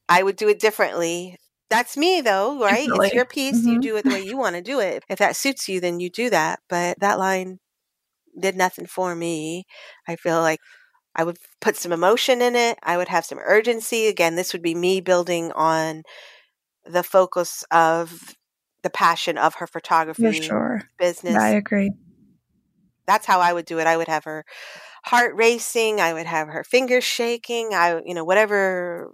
[0.07, 1.37] I would do it differently.
[1.69, 2.87] That's me though, right?
[2.87, 3.07] Definitely.
[3.07, 3.59] It's your piece.
[3.59, 3.69] Mm-hmm.
[3.69, 5.03] You do it the way you want to do it.
[5.07, 6.61] If that suits you, then you do that.
[6.67, 7.59] But that line
[8.39, 9.65] did nothing for me.
[10.07, 10.59] I feel like
[11.15, 12.77] I would put some emotion in it.
[12.83, 14.07] I would have some urgency.
[14.07, 16.03] Again, this would be me building on
[16.85, 18.35] the focus of
[18.83, 20.83] the passion of her photography For sure.
[20.97, 21.35] business.
[21.37, 21.91] I agree.
[23.07, 23.87] That's how I would do it.
[23.87, 24.45] I would have her
[25.05, 25.99] heart racing.
[25.99, 27.73] I would have her fingers shaking.
[27.73, 29.11] I, you know, whatever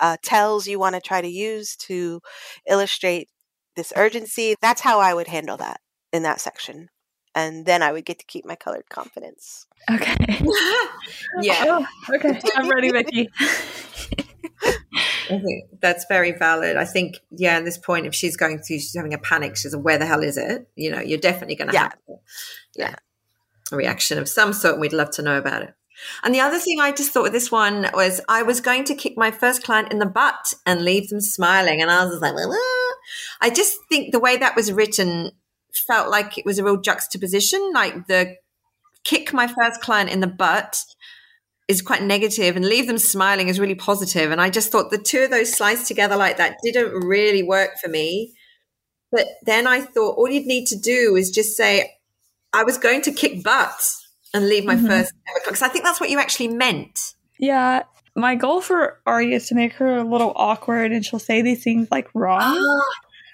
[0.00, 2.20] uh, tells you want to try to use to
[2.66, 3.28] illustrate
[3.76, 4.56] this urgency.
[4.60, 5.80] That's how I would handle that
[6.12, 6.88] in that section
[7.38, 9.66] and then I would get to keep my colored confidence.
[9.88, 10.16] Okay.
[11.40, 11.64] yeah.
[11.68, 12.40] Oh, okay.
[12.56, 13.28] I'm ready, Vicky.
[14.64, 16.76] I think that's very valid.
[16.76, 19.72] I think, yeah, at this point, if she's going through, she's having a panic, she's
[19.72, 20.68] like, where the hell is it?
[20.74, 21.82] You know, you're definitely going to yeah.
[21.82, 22.18] have
[22.74, 22.94] yeah,
[23.70, 25.74] a reaction of some sort, and we'd love to know about it.
[26.24, 28.94] And the other thing I just thought with this one was I was going to
[28.96, 31.82] kick my first client in the butt and leave them smiling.
[31.82, 32.94] And I was like, ah.
[33.40, 35.32] I just think the way that was written
[35.86, 37.72] felt like it was a real juxtaposition.
[37.72, 38.36] Like the
[39.04, 40.82] kick my first client in the butt
[41.68, 44.30] is quite negative and leave them smiling is really positive.
[44.32, 47.78] And I just thought the two of those sliced together like that didn't really work
[47.80, 48.34] for me.
[49.12, 51.94] But then I thought all you'd need to do is just say,
[52.52, 53.80] I was going to kick butt
[54.32, 54.86] and leave my mm-hmm.
[54.86, 55.12] first
[55.44, 57.14] because I think that's what you actually meant.
[57.38, 57.84] Yeah.
[58.16, 61.62] My goal for Ari is to make her a little awkward and she'll say these
[61.62, 62.82] things like wrong.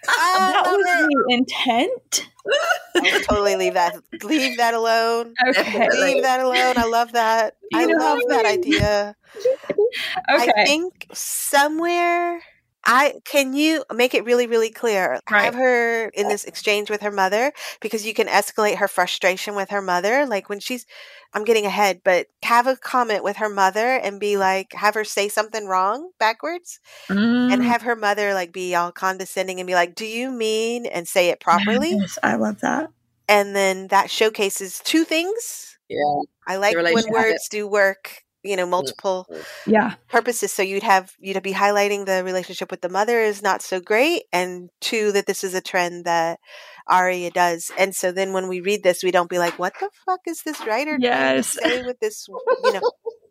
[0.09, 2.29] Um, that was the intent.
[2.97, 3.97] I totally leave that.
[4.23, 5.35] Leave that alone.
[5.49, 5.89] Okay.
[5.91, 6.75] Leave that alone.
[6.77, 7.57] I love that.
[7.71, 9.17] You I love that idea.
[9.37, 10.53] okay.
[10.57, 12.43] I think somewhere
[12.87, 15.21] I can you make it really, really clear.
[15.31, 15.45] Right.
[15.45, 19.71] Have her in this exchange with her mother because you can escalate her frustration with
[19.71, 20.27] her mother.
[20.27, 20.87] Like when she's,
[21.33, 25.05] I'm getting ahead, but have a comment with her mother and be like, have her
[25.05, 27.53] say something wrong backwards, mm.
[27.53, 31.09] and have her mother like be all condescending and be like, "Do you mean?" and
[31.09, 31.93] say it properly.
[31.93, 32.91] Yes, I love that.
[33.29, 35.79] And then that showcases two things.
[35.89, 39.27] Yeah, I like when words do work you know multiple
[39.67, 39.95] yeah.
[40.09, 40.53] purposes.
[40.53, 44.25] So you'd have you'd be highlighting the relationship with the mother is not so great
[44.33, 46.39] and two that this is a trend that
[46.87, 47.71] aria does.
[47.79, 50.43] And so then when we read this we don't be like what the fuck is
[50.43, 51.59] this writer yes.
[51.61, 52.83] say with this you know?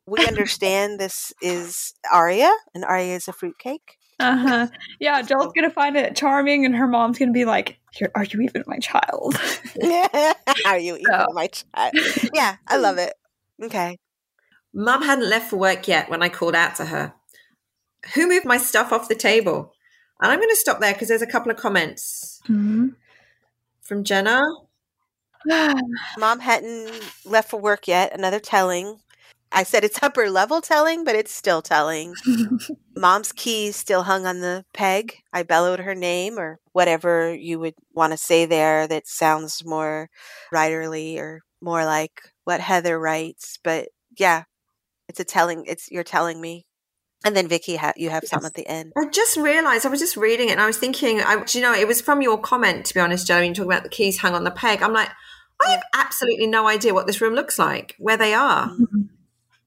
[0.06, 3.98] We understand this is aria and aria is a fruitcake.
[4.20, 4.68] Uh-huh.
[5.00, 7.78] Yeah joel's gonna find it charming and her mom's gonna be like
[8.16, 9.36] are you even my child?
[10.66, 11.28] Are you even so.
[11.34, 11.94] my child?
[12.34, 13.14] Yeah i love it.
[13.62, 14.00] Okay
[14.74, 17.14] Mum hadn't left for work yet when I called out to her.
[18.16, 19.74] Who moved my stuff off the table?
[20.20, 22.90] And I'm going to stop there because there's a couple of comments mm-hmm.
[23.82, 24.42] from Jenna.
[26.18, 26.92] Mom hadn't
[27.26, 28.14] left for work yet.
[28.14, 29.00] Another telling.
[29.52, 32.16] I said it's upper level telling, but it's still telling.
[32.96, 35.18] Mom's keys still hung on the peg.
[35.32, 40.10] I bellowed her name or whatever you would want to say there that sounds more
[40.52, 43.60] writerly or more like what Heather writes.
[43.64, 44.44] But yeah,
[45.08, 45.66] it's a telling.
[45.66, 46.66] It's you're telling me.
[47.26, 48.32] And then Vicky, ha- you have yes.
[48.32, 48.92] some at the end.
[48.98, 51.74] I just realised I was just reading it and I was thinking, I, you know,
[51.74, 53.40] it was from your comment to be honest, Joe.
[53.40, 54.82] You talking about the keys hung on the peg.
[54.82, 55.10] I'm like,
[55.62, 58.68] I have absolutely no idea what this room looks like, where they are.
[58.68, 59.04] Mm-hmm.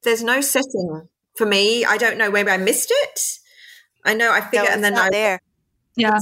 [0.02, 1.84] There's no setting for me.
[1.84, 2.30] I don't know.
[2.30, 3.20] Maybe I missed it.
[4.04, 5.40] I know I figured, no, and then not I there.
[5.96, 6.18] Yeah,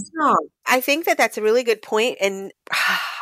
[0.67, 2.53] I think that that's a really good point, and.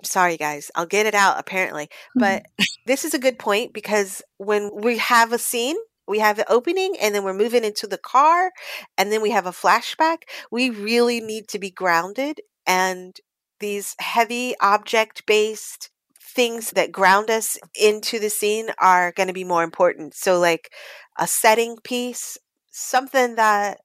[0.00, 0.70] I'm sorry, guys.
[0.74, 1.90] I'll get it out apparently.
[2.14, 2.46] But
[2.86, 5.76] this is a good point because when we have a scene,
[6.08, 8.50] we have the opening and then we're moving into the car
[8.96, 10.22] and then we have a flashback.
[10.50, 13.14] We really need to be grounded and
[13.60, 19.44] these heavy object based things that ground us into the scene are going to be
[19.44, 20.14] more important.
[20.14, 20.70] So, like
[21.18, 22.38] a setting piece,
[22.70, 23.80] something that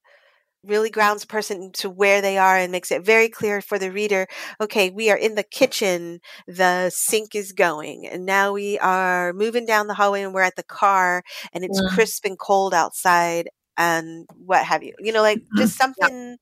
[0.68, 3.91] really grounds a person to where they are and makes it very clear for the
[3.91, 4.28] reader
[4.59, 9.66] okay we are in the kitchen the sink is going and now we are moving
[9.66, 11.89] down the hallway and we're at the car and it's mm.
[11.89, 15.57] crisp and cold outside and what have you you know like mm-hmm.
[15.59, 16.39] just something yep.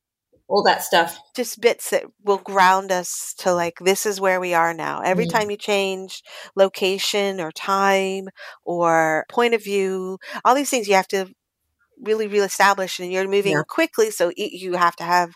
[0.48, 4.54] all that stuff just bits that will ground us to like this is where we
[4.54, 5.30] are now every mm.
[5.30, 6.22] time you change
[6.56, 8.28] location or time
[8.64, 11.26] or point of view all these things you have to
[12.04, 13.62] really reestablish and you're moving yeah.
[13.66, 15.34] quickly so you have to have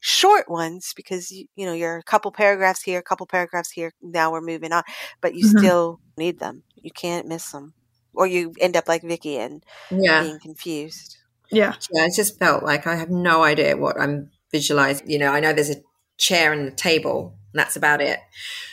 [0.00, 3.92] short ones because you, you know you're a couple paragraphs here, a couple paragraphs here.
[4.02, 4.82] Now we're moving on,
[5.20, 5.58] but you mm-hmm.
[5.58, 6.64] still need them.
[6.74, 7.74] You can't miss them,
[8.14, 10.22] or you end up like Vicky and yeah.
[10.22, 11.18] being confused.
[11.50, 12.06] Yeah, yeah.
[12.06, 15.08] It just felt like I have no idea what I'm visualizing.
[15.10, 15.82] You know, I know there's a
[16.16, 18.18] chair and a table, and that's about it.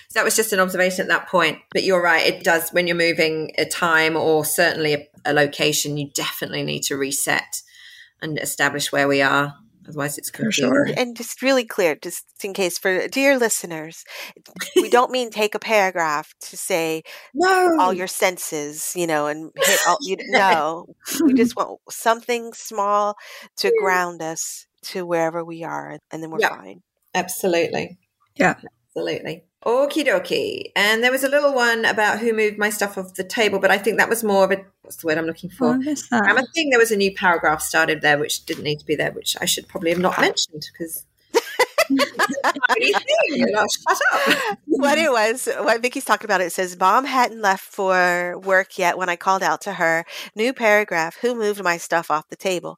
[0.10, 1.60] So that was just an observation at that point.
[1.72, 5.98] But you're right; it does when you're moving a time or certainly a, a location.
[5.98, 7.62] You definitely need to reset
[8.22, 9.56] and establish where we are
[9.88, 10.70] Otherwise, it's confusing.
[10.70, 10.90] Sure.
[10.98, 14.04] And just really clear, just in case for dear listeners,
[14.76, 17.04] we don't mean take a paragraph to say
[17.34, 17.78] no.
[17.80, 19.98] all your senses, you know, and hit all.
[20.02, 20.88] You, no,
[21.24, 23.16] we just want something small
[23.58, 26.82] to ground us to wherever we are, and then we're yeah, fine.
[27.16, 27.98] Absolutely.
[28.36, 28.56] Yeah.
[28.90, 29.46] Absolutely.
[29.66, 30.72] Okie dokie.
[30.76, 33.72] And there was a little one about who moved my stuff off the table, but
[33.72, 35.68] I think that was more of a what's the word I'm looking for?
[35.68, 38.96] Oh, I'm think there was a new paragraph started there which didn't need to be
[38.96, 40.22] there, which I should probably have not ah.
[40.22, 41.06] mentioned because
[44.68, 48.98] what it was, what Vicky's talking about, it says, Mom hadn't left for work yet
[48.98, 50.06] when I called out to her.
[50.36, 52.78] New paragraph, who moved my stuff off the table?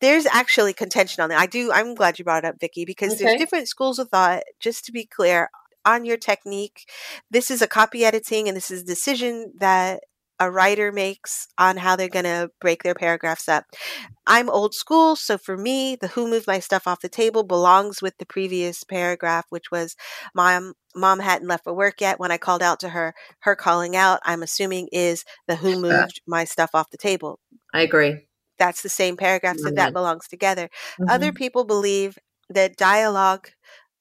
[0.00, 1.40] There's actually contention on that.
[1.40, 3.24] I do, I'm glad you brought it up, Vicky, because okay.
[3.24, 4.42] there's different schools of thought.
[4.58, 5.50] Just to be clear,
[5.84, 6.88] on your technique.
[7.30, 10.00] This is a copy editing and this is a decision that
[10.40, 13.66] a writer makes on how they're going to break their paragraphs up.
[14.26, 18.00] I'm old school, so for me, the who moved my stuff off the table belongs
[18.00, 19.96] with the previous paragraph, which was
[20.34, 23.14] mom mom hadn't left for work yet when I called out to her.
[23.40, 27.38] Her calling out, I'm assuming, is the who moved my stuff off the table.
[27.74, 28.26] I agree.
[28.58, 29.76] That's the same paragraph, so mm-hmm.
[29.76, 30.70] that belongs together.
[30.98, 31.10] Mm-hmm.
[31.10, 32.18] Other people believe
[32.48, 33.50] that dialogue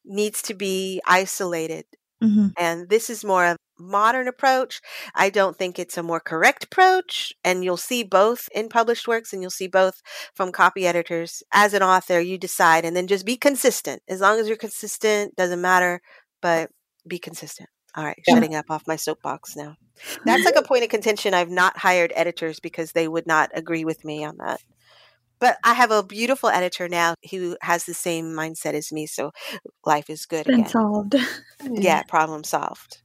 [0.05, 1.85] needs to be isolated.
[2.23, 2.47] Mm-hmm.
[2.57, 4.81] And this is more of a modern approach.
[5.15, 7.33] I don't think it's a more correct approach.
[7.43, 10.01] And you'll see both in published works and you'll see both
[10.33, 11.43] from copy editors.
[11.53, 14.01] As an author, you decide and then just be consistent.
[14.07, 16.01] As long as you're consistent, doesn't matter,
[16.41, 16.69] but
[17.07, 17.69] be consistent.
[17.95, 18.35] All right, yeah.
[18.35, 19.75] shutting up off my soapbox now.
[20.23, 21.33] That's like a point of contention.
[21.33, 24.61] I've not hired editors because they would not agree with me on that.
[25.39, 29.31] But I have a beautiful editor now who has the same mindset as me, so
[29.85, 30.69] life is good Been again.
[30.69, 31.15] solved.
[31.63, 33.01] yeah, problem solved.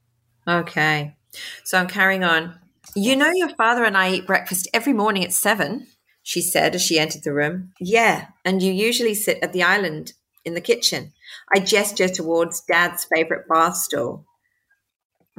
[0.47, 1.15] Okay.
[1.63, 2.59] So I'm carrying on.
[2.95, 5.87] You know, your father and I eat breakfast every morning at seven,
[6.23, 7.73] she said as she entered the room.
[7.79, 10.13] Yeah, and you usually sit at the island
[10.43, 11.13] in the kitchen.
[11.53, 14.25] I gesture towards dad's favorite bar stool.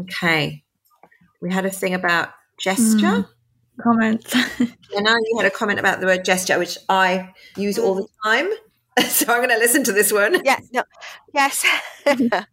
[0.01, 0.65] Okay.
[1.41, 3.23] We had a thing about gesture.
[3.23, 3.29] Mm
[3.83, 4.33] comments.
[4.33, 8.51] Jenna, you had a comment about the word gesture, which I use all the time.
[8.99, 10.41] So I'm going to listen to this one.
[10.43, 10.83] Yeah, no,
[11.35, 11.67] yes.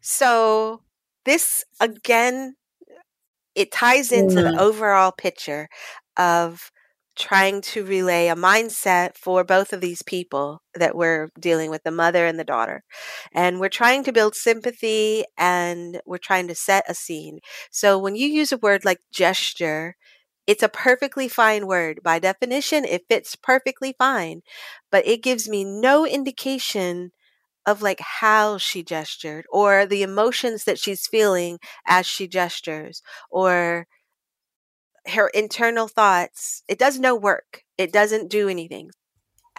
[0.00, 0.80] so
[1.26, 2.54] this again,
[3.54, 4.50] it ties into mm.
[4.50, 5.68] the overall picture
[6.16, 6.70] of
[7.20, 11.90] trying to relay a mindset for both of these people that we're dealing with the
[11.90, 12.82] mother and the daughter.
[13.32, 17.40] And we're trying to build sympathy and we're trying to set a scene.
[17.70, 19.96] So when you use a word like gesture,
[20.50, 22.00] it's a perfectly fine word.
[22.02, 24.42] By definition, it fits perfectly fine,
[24.90, 27.12] but it gives me no indication
[27.66, 33.86] of like how she gestured or the emotions that she's feeling as she gestures or
[35.08, 36.62] her internal thoughts.
[36.68, 37.62] It does no work.
[37.78, 38.90] It doesn't do anything.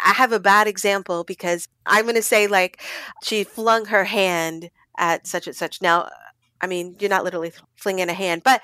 [0.04, 2.82] I have a bad example because I'm going to say like
[3.24, 5.82] she flung her hand at such and such.
[5.82, 6.10] Now,
[6.62, 8.62] I mean, you're not literally flinging a hand, but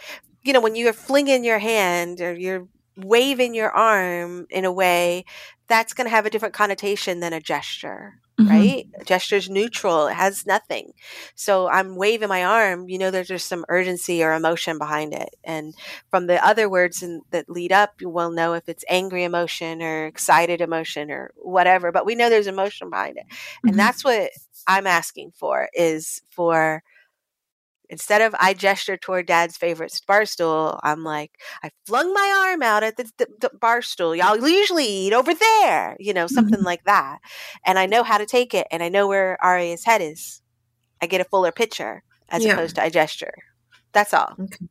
[0.48, 5.26] you know, when you're flinging your hand or you're waving your arm in a way,
[5.68, 8.50] that's going to have a different connotation than a gesture, mm-hmm.
[8.50, 8.88] right?
[8.98, 10.94] A gesture's neutral, it has nothing.
[11.36, 15.36] So I'm waving my arm, you know, there's just some urgency or emotion behind it.
[15.44, 15.76] And
[16.10, 19.82] from the other words in, that lead up, you will know if it's angry emotion
[19.82, 23.26] or excited emotion or whatever, but we know there's emotion behind it.
[23.28, 23.70] Mm-hmm.
[23.70, 24.32] And that's what
[24.66, 26.84] I'm asking for is for
[27.90, 31.32] instead of I gesture toward dad's favorite bar stool, I'm like,
[31.64, 34.16] I flung my arm out at the, the, the bar stool.
[34.16, 36.66] Y'all usually eat over there, you know, something mm-hmm.
[36.74, 37.20] like that.
[37.66, 40.42] And I know how to take it and I know where Aria's head is.
[41.02, 42.54] I get a fuller picture as yeah.
[42.54, 43.34] opposed to I gesture.
[43.94, 44.34] That's all.
[44.40, 44.68] Okay.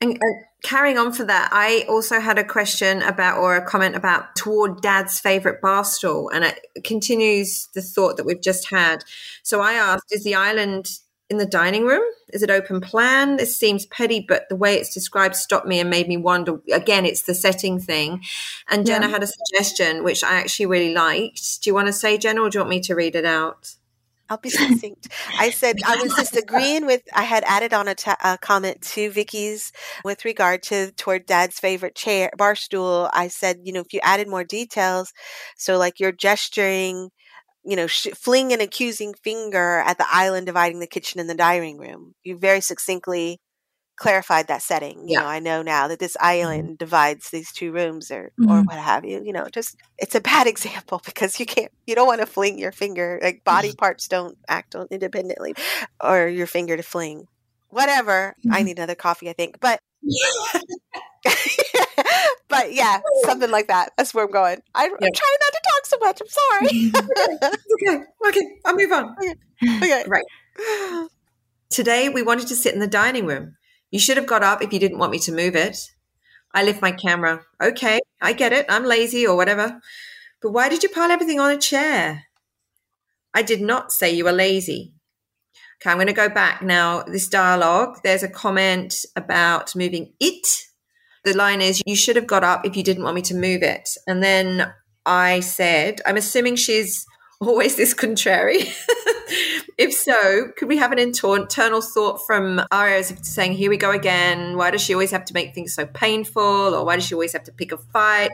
[0.00, 0.26] And uh,
[0.62, 4.80] carrying on for that, I also had a question about or a comment about toward
[4.80, 6.30] dad's favorite bar stool.
[6.30, 9.02] And it continues the thought that we've just had.
[9.42, 10.90] So I asked, is the island
[11.30, 12.02] in the dining room?
[12.32, 13.36] Is it open plan?
[13.36, 16.60] This seems petty, but the way it's described stopped me and made me wonder.
[16.72, 18.22] Again, it's the setting thing.
[18.68, 19.12] And Jenna yeah.
[19.12, 21.62] had a suggestion, which I actually really liked.
[21.62, 23.74] Do you want to say, Jenna, or do you want me to read it out?
[24.30, 25.08] I'll be succinct.
[25.38, 27.02] I said I was just agreeing with.
[27.14, 29.72] I had added on a, a comment to Vicky's
[30.04, 33.08] with regard to toward Dad's favorite chair bar stool.
[33.14, 35.14] I said, you know, if you added more details,
[35.56, 37.10] so like you're gesturing
[37.68, 41.34] you know, sh- fling an accusing finger at the island dividing the kitchen and the
[41.36, 42.14] dining room.
[42.24, 43.40] You very succinctly
[43.96, 45.08] clarified that setting.
[45.08, 45.20] You Yeah.
[45.20, 48.64] know, I know now that this island divides these two rooms or or Mhm.
[48.64, 49.22] what have you.
[49.24, 52.58] You know, just it's a bad example because you can't you don't want to fling
[52.58, 55.54] your finger like body parts don't act on independently
[56.02, 57.26] or your finger to fling.
[57.68, 58.34] Whatever.
[58.50, 58.64] I Mhm.
[58.64, 59.58] need another coffee, I think.
[59.60, 59.80] But
[62.48, 63.92] but yeah, something like that.
[63.96, 64.60] That's where I'm going.
[64.74, 65.08] I, I'm Yeah.
[65.14, 66.20] trying not to talk so much.
[66.20, 67.52] I'm sorry.
[67.74, 69.14] okay, okay, I'll move on.
[69.82, 70.04] okay.
[70.06, 70.24] Right.
[71.70, 73.56] Today, we wanted to sit in the dining room.
[73.90, 75.76] You should have got up if you didn't want me to move it.
[76.54, 77.42] I lift my camera.
[77.62, 78.66] Okay, I get it.
[78.68, 79.80] I'm lazy or whatever.
[80.40, 82.24] But why did you pile everything on a chair?
[83.34, 84.94] I did not say you were lazy.
[85.80, 87.02] Okay, I'm going to go back now.
[87.02, 90.46] This dialogue, there's a comment about moving it.
[91.28, 93.62] The line is, You should have got up if you didn't want me to move
[93.62, 93.86] it.
[94.06, 94.72] And then
[95.04, 97.04] I said, I'm assuming she's
[97.40, 98.60] always this contrary.
[99.78, 103.76] if so, could we have an internal thought from Aria as if saying, Here we
[103.76, 104.56] go again.
[104.56, 106.42] Why does she always have to make things so painful?
[106.42, 108.30] Or why does she always have to pick a fight?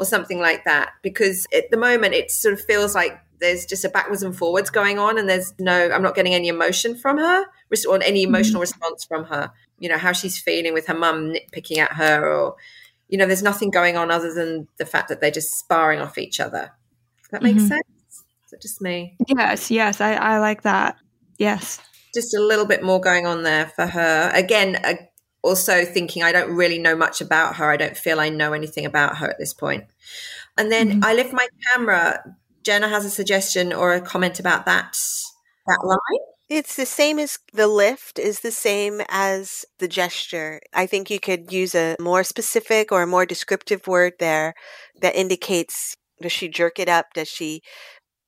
[0.00, 0.90] Or something like that.
[1.04, 4.70] Because at the moment, it sort of feels like there's just a backwards and forwards
[4.70, 7.44] going on, and there's no, I'm not getting any emotion from her
[7.88, 8.34] or any mm-hmm.
[8.34, 9.52] emotional response from her.
[9.78, 12.56] You know, how she's feeling with her mum nitpicking at her, or,
[13.08, 16.16] you know, there's nothing going on other than the fact that they're just sparring off
[16.18, 16.72] each other.
[17.22, 17.68] Does that make Mhm.
[17.68, 17.82] sense?
[18.46, 19.16] Is it just me?
[19.26, 20.96] Yes, yes, I, I like that.
[21.38, 21.80] Yes.
[22.14, 24.30] just a little bit more going on there for her.
[24.32, 24.94] Again, uh,
[25.42, 27.68] also thinking I don't really know much about her.
[27.68, 29.82] I don't feel I know anything about her at this point.
[30.56, 31.04] And then Mhm.
[31.04, 32.22] I lift my camera.
[32.62, 34.96] Jenna has a suggestion or a comment about that
[35.66, 36.33] that line.
[36.48, 40.60] It's the same as the lift is the same as the gesture.
[40.74, 44.54] I think you could use a more specific or a more descriptive word there
[45.00, 47.06] that indicates does she jerk it up?
[47.14, 47.60] Does she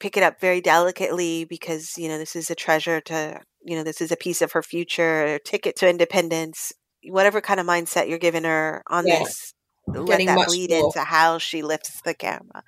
[0.00, 3.84] pick it up very delicately because, you know, this is a treasure to, you know,
[3.84, 6.72] this is a piece of her future, ticket to independence,
[7.08, 9.20] whatever kind of mindset you're giving her on Yeah.
[9.20, 9.52] this.
[9.86, 10.86] Let that much bleed more.
[10.86, 12.64] into how she lifts the camera.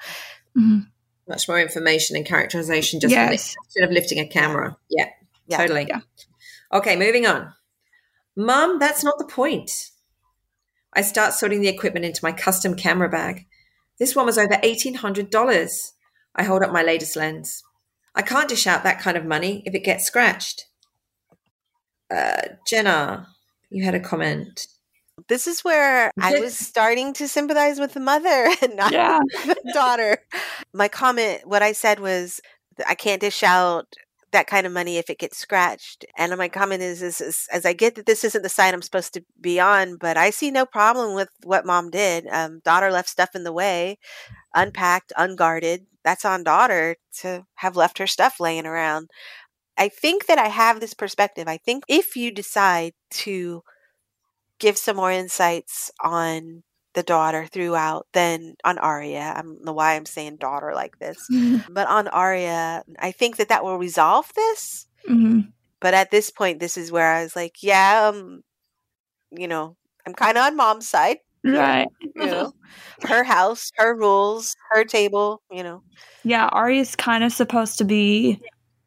[0.57, 0.87] Mhm.
[1.27, 3.57] Much more information and characterization just from the Yes.
[3.67, 4.77] action of lifting a camera.
[4.89, 5.11] Yeah, Yeah.
[5.57, 5.87] Totally.
[5.89, 6.01] Yeah.
[6.73, 7.53] Okay, moving on.
[8.37, 9.71] Mum, that's not the point.
[10.95, 13.47] I start sorting the equipment into my custom camera bag.
[13.99, 15.91] This one was over $1,800.
[16.37, 17.63] I hold up my latest lens.
[18.15, 20.67] I can't dish out that kind of money if it gets scratched.
[22.11, 23.29] Uh, Jenna,
[23.71, 24.67] you had a comment.
[25.29, 29.19] This is where I was starting to sympathize with the mother and not Yeah.
[29.47, 30.19] the daughter.
[30.73, 32.41] My comment, what I said was,
[32.87, 33.93] I can't dish out
[34.33, 36.05] that kind of money if it gets scratched.
[36.17, 38.83] And my comment is, is, is as I get that this isn't the side I'm
[38.83, 42.27] supposed to be on, but I see no problem with what mom did.
[42.29, 43.99] Um, daughter left stuff in the way,
[44.55, 45.87] unpacked, unguarded.
[46.05, 49.09] That's on daughter to have left her stuff laying around.
[49.77, 51.49] I think that I have this perspective.
[51.49, 53.63] I think if you decide to
[54.59, 56.65] give some more insights on
[56.95, 59.35] the daughter throughout than on Aria.
[59.37, 61.19] I don't know why I'm saying daughter like this,
[61.71, 64.87] but on Aria, I think that that will resolve this.
[65.09, 65.53] Mhm.
[65.81, 68.43] But at this point, this is where I was like, yeah, um,
[69.31, 69.77] you know,
[70.07, 71.19] I'm kind of on mom's side.
[71.45, 71.87] Right.
[72.17, 72.53] You know,
[73.03, 75.41] her house, her rules, her table.
[75.53, 75.83] You know,
[76.25, 78.41] Yeah, Aria's kind of supposed to be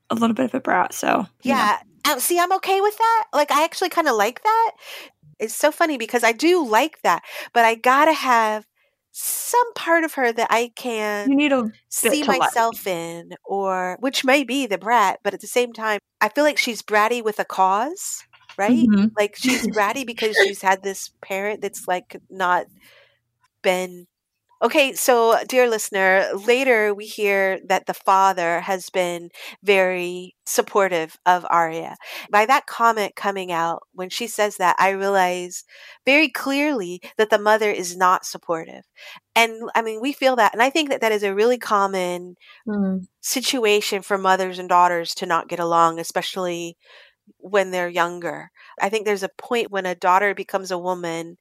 [0.10, 1.78] a little bit of a brat, so yeah.
[2.04, 3.26] Uh, See, I'm okay with that.
[3.32, 4.72] Like, I actually kind of like that.
[5.42, 7.24] It's so funny because I do like that,
[7.54, 8.66] but I gotta have
[9.12, 12.42] some part of her that I can you need a see to like.
[12.42, 16.44] myself in or which may be the brat but at the same time i feel
[16.46, 18.24] like she's bratty with a cause
[18.58, 19.12] right Mhm.
[19.18, 22.66] like she's bratty because she's had this parent that's like not
[23.64, 24.08] been
[24.62, 29.30] okay so dear listener later we hear that the father has been
[29.64, 31.96] very supportive of Aria.
[32.30, 35.64] By that comment coming out when she says that i realize
[36.06, 38.84] very clearly that the mother is not supportive.
[39.36, 42.36] And i mean we feel that and i think that that is a really common
[42.68, 43.06] mm.
[43.22, 46.78] situation for mothers and daughters to not get along, especially
[47.38, 48.52] when they're younger.
[48.82, 51.38] I think there's a point when a daughter becomes a woman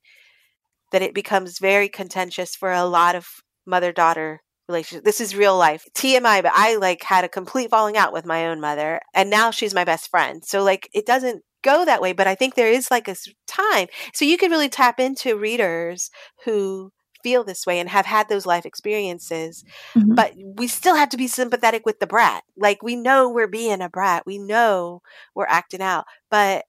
[0.92, 3.26] that it becomes very contentious for a lot of
[3.66, 5.04] mother daughter relationships.
[5.04, 5.84] This is real life.
[5.94, 9.50] TMI, but I like had a complete falling out with my own mother and now
[9.50, 10.44] she's my best friend.
[10.44, 13.16] So like it doesn't go that way, but I think there is like a
[13.46, 13.88] time.
[14.14, 16.10] So you could really tap into readers
[16.44, 19.62] who feel this way and have had those life experiences
[19.94, 20.16] Mhm.
[20.16, 22.42] but we still have to be sympathetic with the brat.
[22.56, 24.22] Like we know we're being a brat.
[24.26, 25.02] We know
[25.34, 26.64] we're acting out, but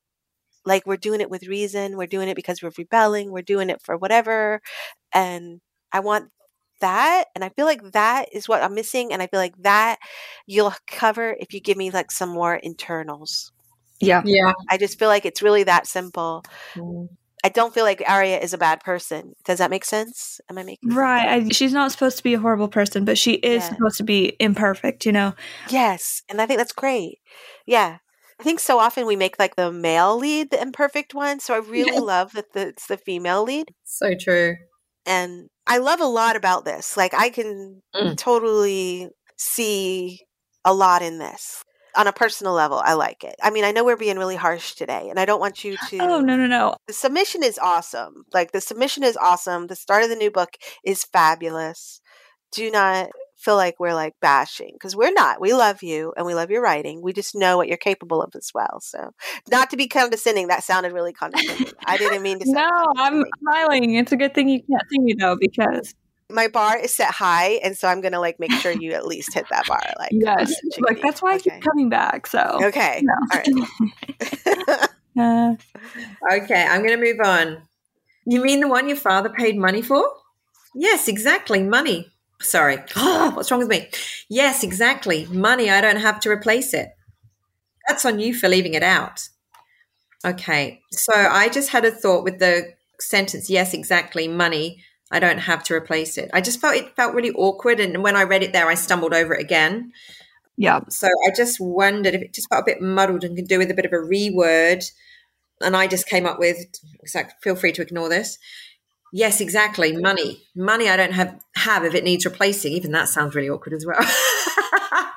[0.66, 1.98] like we're doing it with reason.
[1.98, 3.32] We're doing it because we're rebelling.
[3.32, 4.62] We're doing it for whatever.
[5.14, 6.30] And I want
[6.82, 7.26] that.
[7.36, 9.12] And I feel like that is what I'm missing.
[9.14, 9.98] And I feel like that
[10.46, 13.52] you'll cover if you give me like some more internals.
[14.00, 14.22] Yeah.
[14.26, 14.54] Yeah.
[14.70, 16.44] I just feel like it's really that simple.
[16.76, 17.10] Mm.
[17.44, 19.34] I don't feel like Aria is a bad person.
[19.46, 20.40] Does that make sense?
[20.50, 21.28] Am I making Right.
[21.28, 23.70] I, she's not supposed to be a horrible person, but she is Yeah.
[23.70, 25.34] supposed to be imperfect, you know?
[25.70, 27.18] Yes, and I think that's great.
[27.66, 27.98] Yeah.
[28.42, 31.40] I think so often we make like the male lead the imperfect one.
[31.40, 33.72] So I really love that the, it's the female lead.
[33.84, 34.56] So true.
[35.06, 36.98] And I love a lot about this.
[36.98, 38.18] Like I can Mm.
[38.18, 40.22] totally see
[40.66, 41.62] a lot in this.
[41.96, 43.36] On a personal level, I like it.
[43.44, 45.98] I mean, I know we're being really harsh today, and I don't want you to.
[46.00, 46.76] Oh, no, no, no.
[46.88, 48.24] The submission is awesome.
[48.34, 49.68] Like the submission is awesome.
[49.68, 50.52] The start of the new book
[50.86, 52.00] is fabulous.
[52.54, 53.10] Do not
[53.42, 55.42] feel like we're like bashing because we're not.
[55.42, 57.02] We love you and we love your writing.
[57.02, 58.80] We just know what you're capable of as well.
[58.82, 59.12] So,
[59.50, 61.74] not to be condescending, that sounded really condescending.
[61.86, 62.46] I didn't mean to.
[62.52, 63.96] Sound No, I'm smiling.
[63.96, 65.94] It's a good thing you can't see me, though, because,
[66.30, 69.34] My bar is set high, and so I'm gonna like make sure you at least
[69.34, 69.82] hit that bar.
[69.98, 70.82] Like yes, chickadee.
[70.88, 72.28] like that's why I keep coming back.
[72.28, 73.04] So, Okay.
[73.04, 73.14] No.
[73.34, 74.90] All right.
[75.18, 75.56] uh,
[76.32, 77.64] Okay, I'm going to move on.
[78.26, 80.08] You mean the one your father paid money for?
[80.76, 81.64] Yes, exactly.
[81.64, 82.11] Money.
[82.42, 82.78] Sorry.
[82.96, 83.90] what's wrong with me?
[84.30, 85.26] Yes, exactly.
[85.28, 85.70] Money.
[85.70, 86.90] I don't have to replace it.
[87.88, 89.28] That's on you for leaving it out.
[90.24, 90.82] Okay.
[90.92, 94.28] So I just had a thought with the sentence, yes, exactly.
[94.28, 94.84] Money.
[95.12, 96.30] I don't have to replace it.
[96.34, 97.80] I just felt it felt really awkward.
[97.80, 99.92] And when I read it there, I stumbled over it again.
[100.58, 100.78] yeah.
[100.78, 103.58] Um, so I just wondered if it just felt a bit muddled and could do
[103.58, 104.90] with a bit of a reword.
[105.62, 106.58] And I just came up with
[107.02, 107.44] exact.
[107.44, 108.38] Feel free to ignore this.
[109.14, 109.96] Yes, exactly.
[109.98, 110.88] Money, money.
[110.90, 112.74] I don't have have if it needs replacing.
[112.74, 114.00] Even that sounds really awkward as well.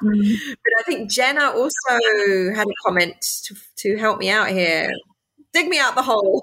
[0.02, 0.36] Mm.
[0.50, 4.90] but I think Jenna also had a comment to, to help me out here.
[5.52, 6.42] Dig me out the hole.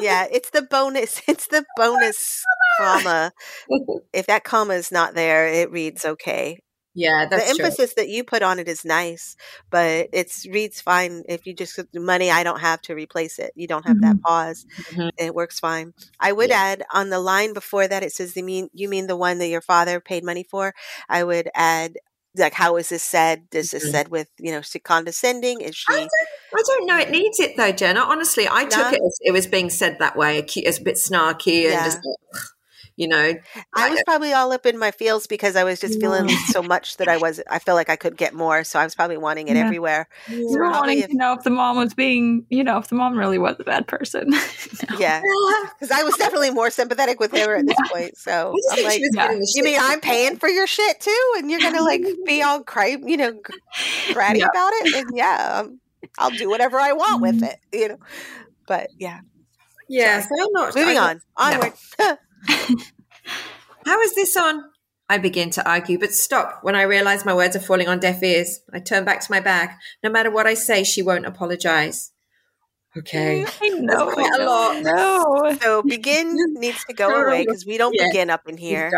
[0.00, 1.22] yeah, it's the bonus.
[1.28, 2.42] It's the bonus
[2.78, 3.32] comma.
[4.12, 6.58] If that comma is not there, it reads okay.
[6.94, 7.64] Yeah, that's the true.
[7.66, 9.36] emphasis that you put on it is nice,
[9.70, 12.30] but it's reads fine if you just money.
[12.30, 13.52] I don't have to replace it.
[13.56, 14.66] You don't have that pause.
[14.92, 15.10] Mhm.
[15.18, 15.94] It works fine.
[16.20, 16.60] I would Yeah.
[16.60, 18.02] add on the line before that.
[18.02, 20.74] It says, "You mean you mean the one that your father paid money for?"
[21.08, 21.96] I would add.
[22.36, 23.46] Like, how is this said?
[23.52, 23.90] Is this Mhm.
[23.92, 25.60] said with, you know, condescending?
[25.60, 25.98] Is I she?
[26.00, 26.10] don't,
[26.56, 26.98] I don't know.
[26.98, 28.00] It needs it though, Jenna.
[28.00, 31.62] Honestly, I took it as it was being said that way, as a bit snarky
[31.66, 31.84] and Yeah.
[31.84, 31.98] just,
[32.96, 33.34] you know,
[33.74, 36.96] I was probably all up in my feels because I was just feeling so much
[36.98, 37.40] that I was.
[37.50, 39.64] I felt like I could get more, so I was probably wanting it Yeah.
[39.64, 40.08] everywhere.
[40.28, 42.78] You So were probably wanting if- to know if the mom was being, you know,
[42.78, 44.32] if the mom really was a bad person.
[44.90, 44.98] No.
[44.98, 45.20] Yeah,
[45.80, 48.16] because I was definitely more sympathetic with her at this point.
[48.18, 49.38] So I I'm like, yeah.
[49.54, 52.96] you mean I'm paying for your shit too, and you're gonna like be all cry,
[53.04, 53.32] you know,
[54.10, 54.46] bratty Yeah.
[54.46, 54.94] about it?
[54.94, 55.80] And yeah, um,
[56.18, 57.48] I'll do whatever I want with Mhm.
[57.52, 57.98] it, you know.
[58.66, 59.20] But yeah,
[59.88, 61.72] Yeah, so I'm not moving I'm on, onward.
[63.86, 64.64] How is this on?
[65.08, 66.60] I begin to argue, but stop.
[66.62, 69.40] When I realize my words are falling on deaf ears, I turn back to my
[69.40, 69.70] bag.
[70.02, 72.12] No matter what I say, she won't apologize.
[72.96, 73.44] Okay.
[73.60, 74.10] I know.
[74.12, 74.82] quite I a lot.
[74.82, 75.58] know.
[75.60, 78.06] so begin needs to go away because we don't Yeah.
[78.06, 78.90] begin up in here.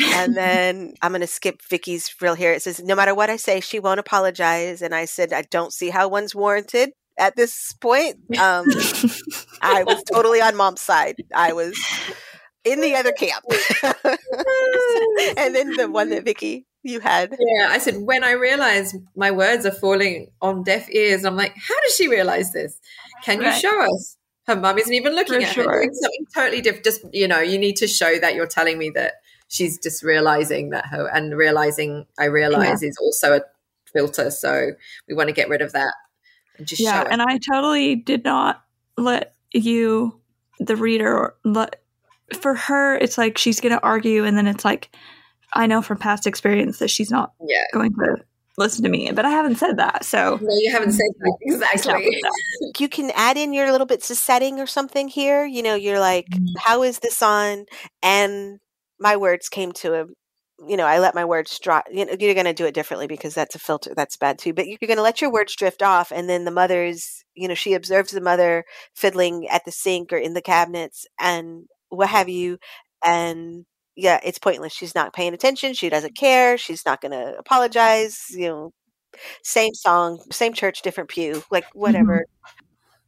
[0.00, 2.52] and then I'm going to skip Vicky's real here.
[2.52, 4.80] It says, no matter what I say, she won't apologize.
[4.80, 8.16] And I said, I don't see how one's warranted at this point.
[8.40, 8.64] Um,
[9.60, 11.16] I was totally on mom's side.
[11.34, 11.76] I was
[12.64, 13.44] in the other camp.
[15.36, 17.36] and then the one that Vicky you had.
[17.38, 21.54] Yeah, I said, when I realize my words are falling on deaf ears, I'm like,
[21.56, 22.78] how does she realize this?
[23.22, 23.60] Can you Right.
[23.60, 24.16] show us?
[24.46, 26.84] Her mum isn't even looking For at her, doing something totally different.
[26.84, 29.14] Just, you know, you need to show that you're telling me that
[29.48, 33.40] she's just realizing that her, and realizing I realize is also a
[33.90, 34.30] filter.
[34.30, 34.72] So
[35.08, 35.94] we want to get rid of that
[36.58, 38.62] and just yeah, and I totally did not
[38.96, 40.20] let you,
[40.58, 41.82] the reader, let
[42.36, 42.96] for her.
[42.96, 44.90] It's like she's going to argue, and then it's like
[45.54, 47.64] I know from past experience that she's not yeah.
[47.72, 48.16] going to
[48.56, 51.36] listen to me, but I haven't said that, so No, you haven't said that.
[51.42, 52.06] Exactly.
[52.60, 52.80] with.
[52.80, 55.44] You can add in your little bits of setting or something here.
[55.44, 56.46] You know, you're like, Mhm.
[56.58, 57.66] how is this on?
[58.02, 58.60] And
[58.98, 60.14] my words came to him.
[60.66, 61.86] You know, I let my words drop.
[61.90, 63.92] You know, you're going to do it differently because that's a filter.
[63.94, 64.52] That's bad too.
[64.54, 67.24] But you're going to let your words drift off, and then the mother's.
[67.34, 68.64] You know, she observes the mother
[68.94, 71.64] fiddling at the sink or in the cabinets and
[71.94, 72.58] what have you,
[73.04, 73.64] and
[73.96, 74.72] yeah, it's pointless.
[74.72, 75.74] She's not paying attention.
[75.74, 76.58] She doesn't care.
[76.58, 78.26] She's not going to apologize.
[78.30, 78.72] You know,
[79.42, 81.42] same song, same church, different pew.
[81.50, 81.80] Like mm-hmm.
[81.80, 82.24] whatever.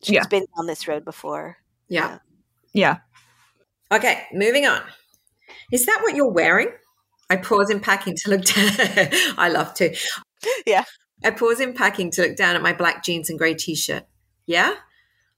[0.02, 0.26] She's Yeah.
[0.30, 1.56] been on this road before.
[1.88, 2.18] Yeah.
[2.72, 2.98] Yeah,
[3.90, 4.82] Okay, moving on.
[5.72, 6.68] Is that what you're wearing?
[7.30, 8.72] I pause in packing to look down.
[9.38, 9.96] I love to.
[10.66, 10.84] Yeah.
[11.24, 14.04] I pause in packing to look down at my black jeans and grey t shirt.
[14.46, 14.74] Yeah?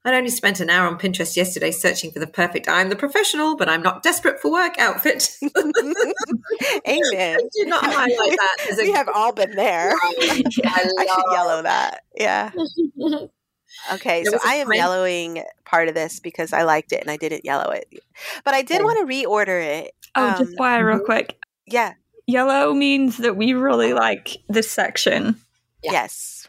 [0.05, 3.57] I only spent an hour on Pinterest yesterday searching for the perfect I'm the professional,
[3.57, 5.29] but I'm not desperate for work outfit.
[5.43, 5.83] Amen.
[6.87, 8.77] I did not highlight that.
[8.77, 9.91] we have all been there.
[9.93, 12.03] I, I should yellow that.
[12.15, 12.51] Yeah.
[13.93, 17.45] Okay, so I am yellowing part of this because I liked it and I didn't
[17.45, 17.87] yellow it.
[18.43, 18.83] But I did okay.
[18.83, 19.91] want to reorder it.
[20.15, 21.05] Oh, um, just why real mm-hmm.
[21.05, 21.37] quick.
[21.65, 21.93] Yeah.
[22.25, 25.35] Yellow means that we really like this section.
[25.83, 25.91] Yeah.
[25.91, 26.47] Yes.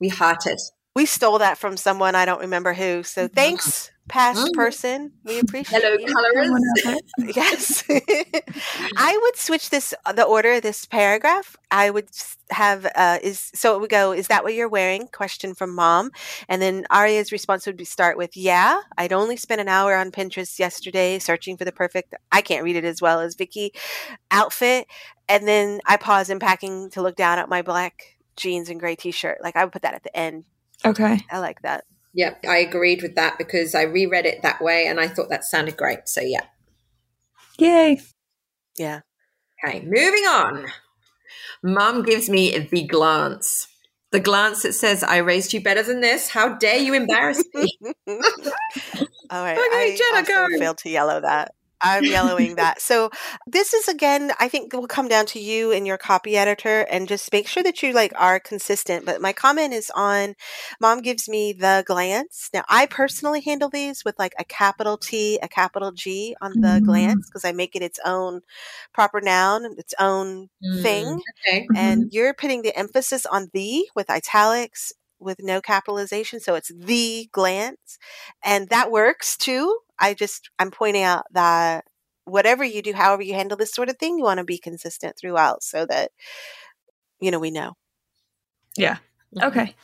[0.00, 0.58] We hearted.
[0.98, 3.04] We stole that from someone I don't remember who.
[3.04, 3.32] So mm-hmm.
[3.32, 4.52] thanks, past mm.
[4.52, 5.12] person.
[5.22, 7.04] We appreciate Hello, colorist.
[7.36, 7.84] yes.
[8.96, 11.54] I would switch this the order of this paragraph.
[11.70, 12.08] I would
[12.50, 15.06] have uh, is so it would go, is that what you're wearing?
[15.06, 16.10] Question from mom.
[16.48, 20.10] And then Aria's response would be start with, Yeah, I'd only spent an hour on
[20.10, 23.70] Pinterest yesterday searching for the perfect I can't read it as well as Vicky
[24.32, 24.88] outfit.
[25.28, 28.96] And then I pause in packing to look down at my black jeans and gray
[28.96, 29.38] t shirt.
[29.44, 30.42] Like I would put that at the end.
[30.84, 31.20] Okay.
[31.30, 31.84] I like that.
[32.14, 35.44] Yep, I agreed with that because I reread it that way and I thought that
[35.44, 36.08] sounded great.
[36.08, 36.44] So, yeah.
[37.58, 38.00] Yay.
[38.78, 39.00] Yeah.
[39.64, 40.66] Okay, moving on.
[41.62, 43.66] Mum gives me the glance.
[44.10, 46.28] The glance that says, I raised you better than this.
[46.30, 47.78] How dare you embarrass me?
[49.30, 49.58] All right.
[49.58, 50.58] Okay, I Jenna, also go.
[50.58, 51.52] failed to yellow that.
[51.80, 52.80] I'm yellowing that.
[52.80, 53.10] So
[53.46, 56.86] this is again, I think it will come down to you and your copy editor
[56.90, 59.04] and just make sure that you like are consistent.
[59.04, 60.34] But my comment is on
[60.80, 62.50] mom gives me the glance.
[62.52, 66.68] Now I personally handle these with like a capital T, a capital G on the
[66.68, 66.84] mm-hmm.
[66.84, 68.40] glance because I make it its own
[68.92, 70.82] proper noun, its own mm-hmm.
[70.82, 71.20] thing.
[71.46, 71.66] Okay.
[71.76, 72.08] And mm-hmm.
[72.12, 76.40] you're putting the emphasis on the with italics with no capitalization.
[76.40, 77.98] So it's the glance.
[78.42, 79.78] And that works too.
[79.98, 81.84] I just, I'm pointing out that
[82.24, 85.16] whatever you do, however you handle this sort of thing, you want to be consistent
[85.18, 86.10] throughout so that,
[87.20, 87.74] you know, we know.
[88.76, 88.98] Yeah.
[89.34, 89.48] Mm-hmm.
[89.48, 89.74] Okay.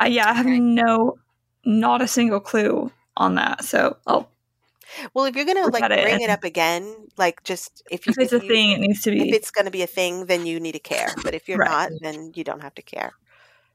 [0.00, 1.18] Uh, yeah, I have no,
[1.64, 3.64] not a single clue on that.
[3.64, 4.30] So I'll.
[5.14, 8.18] Well, if you're gonna like bring it, it up again, like just if you, if
[8.18, 9.28] it's if a you, thing, it needs to be.
[9.28, 11.06] If it's gonna be a thing, then you need to care.
[11.22, 11.90] But if you're right.
[11.90, 13.12] not, then you don't have to care.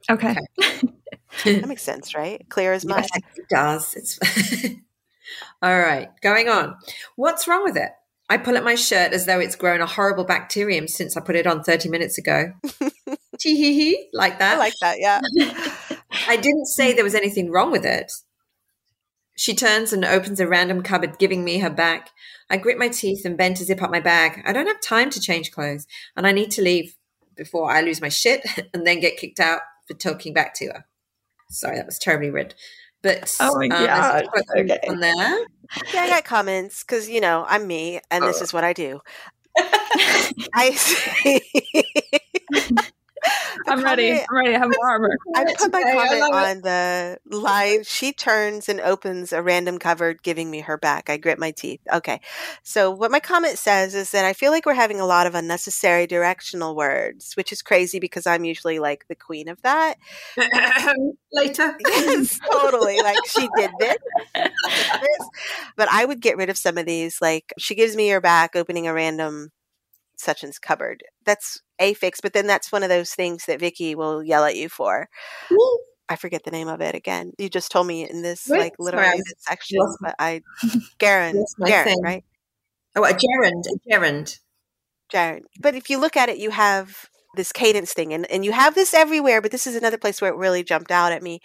[0.10, 0.36] Okay.
[0.60, 0.90] okay.
[1.60, 2.46] that makes sense, right?
[2.50, 3.06] Clear as mud.
[3.14, 3.94] Yes, it does.
[3.94, 4.20] It's
[5.62, 6.76] all right, going on.
[7.16, 7.92] What's wrong with it?
[8.30, 11.36] I pull at my shirt as though it's grown a horrible bacterium since I put
[11.36, 12.54] it on 30 minutes ago.
[13.40, 14.56] Tee hee hee, like that.
[14.56, 15.22] I like that, yeah.
[16.28, 18.12] I didn't say there was anything wrong with it.
[19.38, 22.10] She turns and opens a random cupboard, giving me her back.
[22.50, 24.42] I grit my teeth and bend to zip up my bag.
[24.46, 26.96] I don't have time to change clothes, and I need to leave
[27.36, 30.86] before I lose my shit and then get kicked out for talking back to her.
[31.50, 32.56] Sorry, that was terribly rude.
[33.06, 34.80] But oh my um, god, okay.
[34.90, 35.14] on there.
[35.94, 38.28] Yeah, I got comments because you know I'm me, and oh.
[38.28, 39.00] this is what I do.
[40.56, 41.40] I
[43.68, 44.12] I'm ready.
[44.12, 44.56] I'm ready.
[44.56, 45.18] I have more armor.
[45.36, 47.84] I put my comment on the line.
[47.84, 51.10] She turns and opens a random cupboard, giving me her back.
[51.10, 51.82] I grit my teeth.
[51.92, 52.22] Okay.
[52.64, 55.36] So, what my comment says is that I feel like we're having a lot of
[55.36, 59.96] unnecessary directional words, which is crazy because I'm usually like the queen of that.
[61.34, 61.78] Later.
[61.88, 63.02] Yes, totally.
[63.02, 63.98] Like she did this.
[65.76, 67.20] but I would get rid of some of these.
[67.22, 69.52] Like, she gives me her back, opening a random
[70.20, 71.04] such and's cupboard.
[71.26, 74.56] That's a fix, but then that's one of those things that Vicky will yell at
[74.56, 75.10] you for.
[76.08, 77.34] I forget the name of it again.
[77.38, 80.42] You just told me in this like literary section, but I
[81.00, 82.24] Garen, Garen, right?
[82.96, 84.40] Oh, a gerund, a gerund,
[85.12, 85.46] gerund.
[85.60, 88.76] But if you look at it, you have this cadence thing, and and you have
[88.76, 89.42] this everywhere.
[89.42, 91.42] But this is another place where it really jumped out at me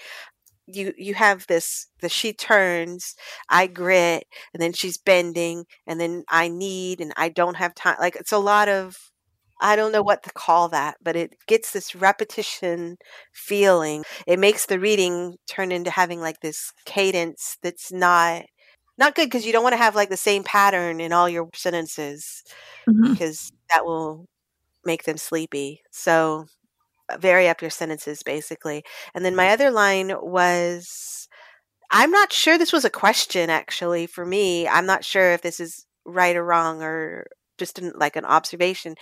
[0.74, 3.14] you you have this the she turns
[3.48, 7.96] i grit and then she's bending and then i need and i don't have time
[8.00, 8.96] like it's a lot of
[9.60, 12.96] i don't know what to call that but it gets this repetition
[13.32, 18.42] feeling it makes the reading turn into having like this cadence that's not
[18.98, 21.48] not good because you don't want to have like the same pattern in all your
[21.54, 22.42] sentences
[22.88, 23.12] mm-hmm.
[23.12, 24.26] because that will
[24.84, 26.46] make them sleepy so
[27.18, 28.84] vary up your sentences basically.
[29.14, 31.28] And then my other line was
[31.90, 34.68] I'm not sure this was a question actually for me.
[34.68, 37.26] I'm not sure if this is right or wrong or
[37.58, 38.94] just an, like an observation.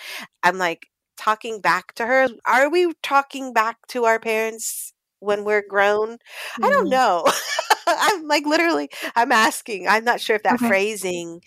[0.43, 0.87] I'm like
[1.17, 2.29] talking back to her.
[2.47, 6.13] Are we talking back to our parents when we're grown?
[6.13, 6.19] Mm.
[6.65, 6.91] I don't mm-hmm.
[6.91, 7.27] know.
[7.87, 9.87] I'm like literally I'm asking.
[9.87, 10.69] I'm not sure if that okay.
[10.69, 11.41] phrasing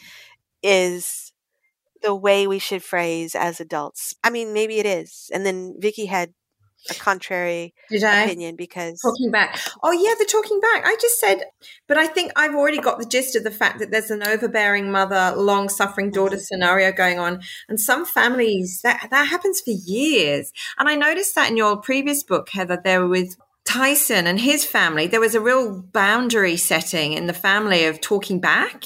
[0.61, 1.31] is
[2.01, 4.15] the way we should phrase as adults.
[4.23, 5.29] I mean, maybe it is.
[5.33, 6.33] And then Vicky had
[6.89, 8.23] a contrary Did I?
[8.23, 9.59] opinion because talking back.
[9.83, 10.85] Oh yeah, the talking back.
[10.85, 11.43] I just said,
[11.87, 14.91] but I think I've already got the gist of the fact that there's an overbearing
[14.91, 16.43] mother, long suffering daughter mm-hmm.
[16.43, 20.51] scenario going on, and some families that that happens for years.
[20.77, 25.07] And I noticed that in your previous book, Heather, there with Tyson and his family,
[25.07, 28.85] there was a real boundary setting in the family of talking back.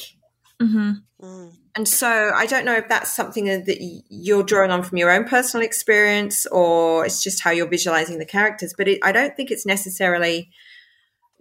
[0.61, 0.91] Mm-hmm.
[1.21, 1.51] Mm.
[1.75, 5.25] And so I don't know if that's something that you're drawing on from your own
[5.25, 8.73] personal experience or it's just how you're visualizing the characters.
[8.77, 10.49] But it, I don't think it's necessarily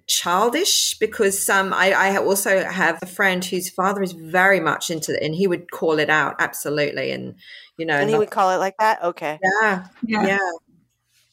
[0.07, 5.14] childish because some I, I, also have a friend whose father is very much into
[5.14, 7.37] it and he would call it out absolutely and
[7.78, 9.03] you know and he would call it like that?
[9.03, 9.39] Okay.
[9.62, 9.87] Yeah.
[10.07, 10.26] Yeah.
[10.26, 10.39] Yeah,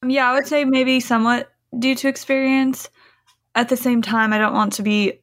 [0.04, 2.90] um, yeah i would say maybe somewhat due to experience.
[3.54, 5.20] At the same time i don't want to be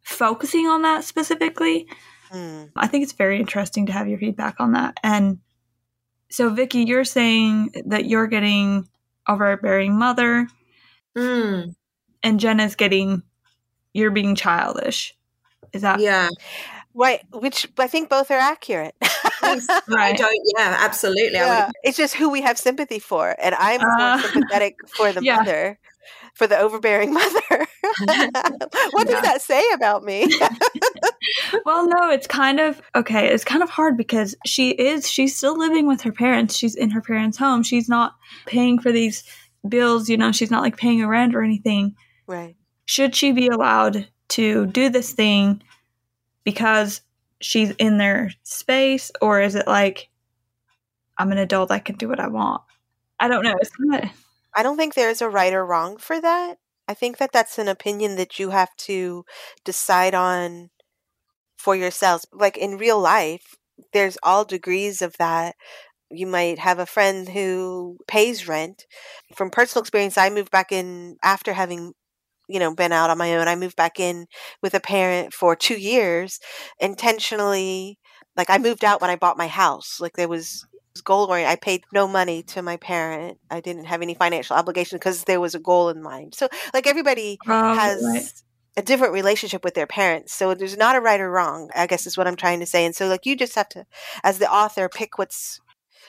[0.00, 1.86] focusing on that specifically
[2.32, 2.70] mm.
[2.76, 5.38] i think it's very interesting to have your feedback on that and
[6.30, 8.88] so vicky you're saying that you're getting
[9.28, 10.48] overbearing mother
[11.16, 11.74] mm
[12.22, 13.22] and Jenna's getting
[13.92, 15.16] you're being childish.
[15.72, 16.28] Is that yeah?
[16.92, 18.94] Right, which I think both are accurate.
[19.88, 20.18] right.
[20.18, 21.34] yeah, absolutely.
[21.34, 21.70] Yeah.
[21.84, 25.36] It's just who we have sympathy for, and I'm uh, more sympathetic for the yeah.
[25.36, 25.78] mother,
[26.34, 27.66] for the overbearing mother.
[28.90, 30.28] what does that say about me?
[31.64, 33.28] Well, no, it's kind of okay.
[33.28, 36.56] It's kind of hard because she is she's still living with her parents.
[36.56, 37.62] She's in her parents' home.
[37.62, 38.14] She's not
[38.46, 39.24] paying for these
[39.68, 40.08] bills.
[40.08, 41.94] You know, she's not like paying a rent or anything.
[42.26, 42.56] Right.
[42.86, 45.62] Should she be allowed to do this thing
[46.44, 47.00] because
[47.40, 50.08] she's in their space, or is it like
[51.18, 52.62] I'm an adult, I can do what I want?
[53.18, 53.56] I don't know.
[53.60, 54.10] It's kind of.
[54.54, 56.58] I don't think there's a right or wrong for that.
[56.88, 59.24] I think that that's an opinion that you have to
[59.64, 60.70] decide on
[61.60, 62.26] for yourselves.
[62.32, 63.56] Like in real life,
[63.92, 65.54] there's all degrees of that.
[66.10, 68.86] You might have a friend who pays rent.
[69.36, 71.92] From personal experience, I moved back in after having
[72.48, 73.48] you know, been out on my own.
[73.48, 74.26] I moved back in
[74.62, 76.40] with a parent for two years
[76.80, 77.98] intentionally.
[78.36, 80.00] Like I moved out when I bought my house.
[80.00, 80.66] Like there was
[81.04, 81.52] goal oriented.
[81.52, 83.38] I paid no money to my parent.
[83.50, 86.34] I didn't have any financial obligation because there was a goal in mind.
[86.34, 88.32] So like everybody has right.
[88.76, 90.34] A different relationship with their parents.
[90.34, 92.84] So there's not a right or wrong, I guess is what I'm trying to say.
[92.84, 93.86] And so like you just have to,
[94.22, 95.60] as the author, pick what's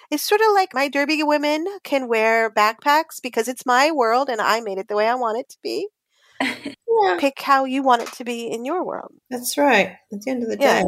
[0.09, 4.41] it's sort of like my derby women can wear backpacks because it's my world and
[4.41, 5.87] I made it the way I want it to be
[6.41, 7.17] yeah.
[7.17, 9.13] pick how you want it to be in your world.
[9.29, 9.95] That's right.
[10.11, 10.83] At the end of the day,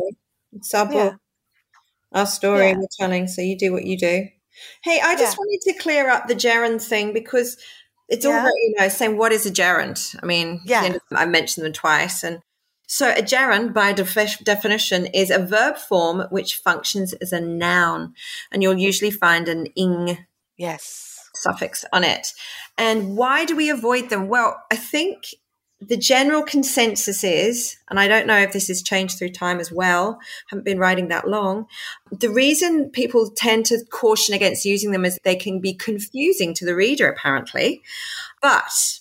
[0.52, 2.20] it's our book, yeah.
[2.20, 2.78] our story yeah.
[2.78, 3.28] we're telling.
[3.28, 4.28] So you do what you do.
[4.84, 7.58] Hey, I just wanted to clear up the gerund thing because
[8.10, 10.16] it's all you know, saying what is a gerund?
[10.22, 10.98] I mean, yeah.
[11.12, 12.24] I mentioned them twice.
[12.24, 12.40] And
[12.88, 18.14] so a gerund, by def- definition, is a verb form which functions as a noun.
[18.52, 20.26] And you'll usually find an ing.
[20.58, 22.28] Yes suffix on it.
[22.78, 24.28] And why do we avoid them?
[24.28, 25.26] Well, I think
[25.88, 29.72] the general consensus is, and I don't know if this has changed through time as
[29.72, 30.20] well,
[30.50, 31.68] haven't been writing that long.
[32.12, 36.66] The reason people tend to caution against using them is they can be confusing to
[36.66, 37.82] the reader, apparently.
[38.42, 39.00] But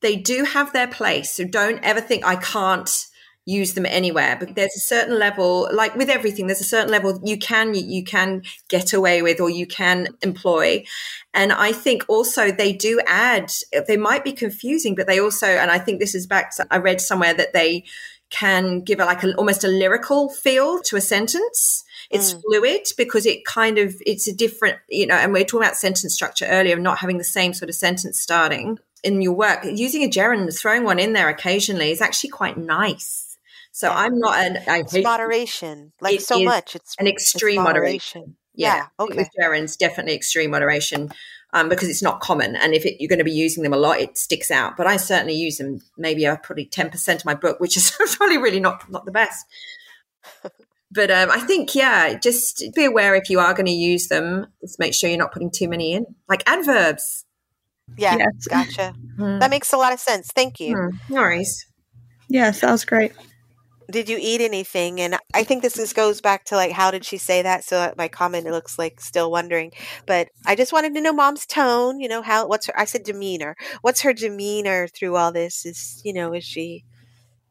[0.00, 1.32] they do have their place.
[1.32, 3.06] So don't ever think I can't
[3.46, 7.20] use them anywhere but there's a certain level like with everything there's a certain level
[7.24, 10.84] you can you can get away with or you can employ.
[11.32, 13.52] And i think also they do add
[13.86, 17.00] they might be confusing but they also and i think this is back i read
[17.00, 17.84] somewhere that they
[18.30, 21.84] can give a, like a, almost a lyrical feel to a sentence.
[22.10, 22.42] It's mm.
[22.42, 25.76] fluid because it kind of it's a different you know and we are talking about
[25.76, 29.64] sentence structure earlier and not having the same sort of sentence starting in your work.
[29.64, 33.19] Using a gerund throwing one in there occasionally is actually quite nice
[33.72, 33.96] so yeah.
[33.96, 34.58] I'm not an.
[34.66, 36.74] I it's moderation, like so much.
[36.74, 38.20] It's an extreme it's moderation.
[38.20, 38.36] moderation.
[38.54, 39.16] Yeah, yeah, okay.
[39.16, 41.10] With gerunds, definitely extreme moderation.
[41.52, 42.54] Um, because it's not common.
[42.54, 44.76] And if it, you're going to be using them a lot, it sticks out.
[44.76, 48.38] But I certainly use them maybe uh, probably 10% of my book, which is probably
[48.38, 49.46] really not, not the best.
[50.92, 54.46] but um, I think, yeah, just be aware if you are going to use them,
[54.60, 57.24] just make sure you're not putting too many in, like adverbs.
[57.98, 58.46] Yeah, yes.
[58.48, 58.94] gotcha.
[59.18, 59.40] Mm.
[59.40, 60.28] That makes a lot of sense.
[60.28, 60.74] Thank you.
[60.74, 60.92] Mm.
[61.10, 61.66] No worries.
[62.28, 63.12] Yes, that was great
[63.90, 65.00] did you eat anything?
[65.00, 67.64] And I think this is, goes back to like, how did she say that?
[67.64, 69.72] So uh, my comment it looks like still wondering,
[70.06, 72.00] but I just wanted to know mom's tone.
[72.00, 72.78] You know how what's her?
[72.78, 73.56] I said demeanor.
[73.82, 75.66] What's her demeanor through all this?
[75.66, 76.84] Is you know is she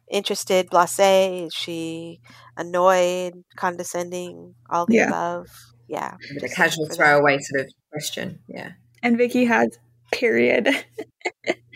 [0.09, 1.47] interested, blasé?
[1.47, 2.21] Is she
[2.57, 5.07] annoyed, condescending, all the yeah.
[5.07, 5.47] above?
[5.87, 8.39] Yeah, a casual throwaway sort of question.
[8.47, 8.71] Yeah.
[9.01, 9.69] And Vicky had
[10.11, 10.67] period.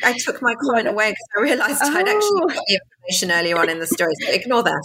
[0.03, 1.95] I took my comment away because I realized oh.
[1.95, 4.13] I'd actually got the information earlier on in the story.
[4.21, 4.83] So ignore that.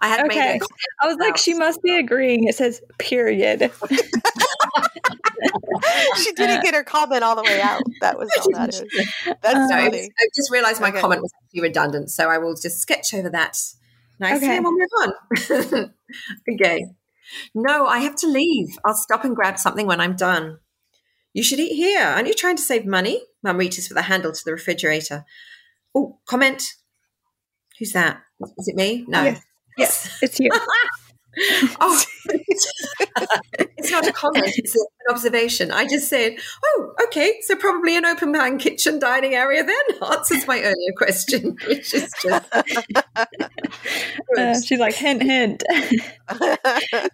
[0.00, 0.54] I had okay.
[0.54, 0.62] made
[1.02, 2.48] I was like, she must be agreeing.
[2.48, 3.70] It says period.
[6.16, 7.82] she didn't get her comment all the way out.
[8.00, 8.84] That was all that is.
[9.42, 10.10] That's um, funny.
[10.18, 11.00] I just realized my okay.
[11.00, 13.58] comment was actually redundant, so I will just sketch over that
[14.18, 14.56] nicely okay.
[14.56, 15.12] and we'll move on.
[16.54, 16.86] okay.
[17.54, 18.78] No, I have to leave.
[18.84, 20.58] I'll stop and grab something when I'm done.
[21.34, 22.00] You should eat here.
[22.00, 23.20] Aren't you trying to save money?
[23.42, 25.24] Mum reaches for the handle to the refrigerator.
[25.94, 26.62] Oh, comment.
[27.78, 28.22] Who's that?
[28.56, 29.04] Is it me?
[29.08, 29.24] No.
[29.24, 29.42] Yes,
[29.76, 30.50] yes it's you.
[31.80, 35.72] oh, it's not a comment, it's an observation.
[35.72, 40.46] I just said, oh, okay, so probably an open plan kitchen dining area then answers
[40.46, 42.44] my earlier question, which is just.
[44.38, 45.64] uh, she's like, hint, hint.
[46.28, 46.56] uh,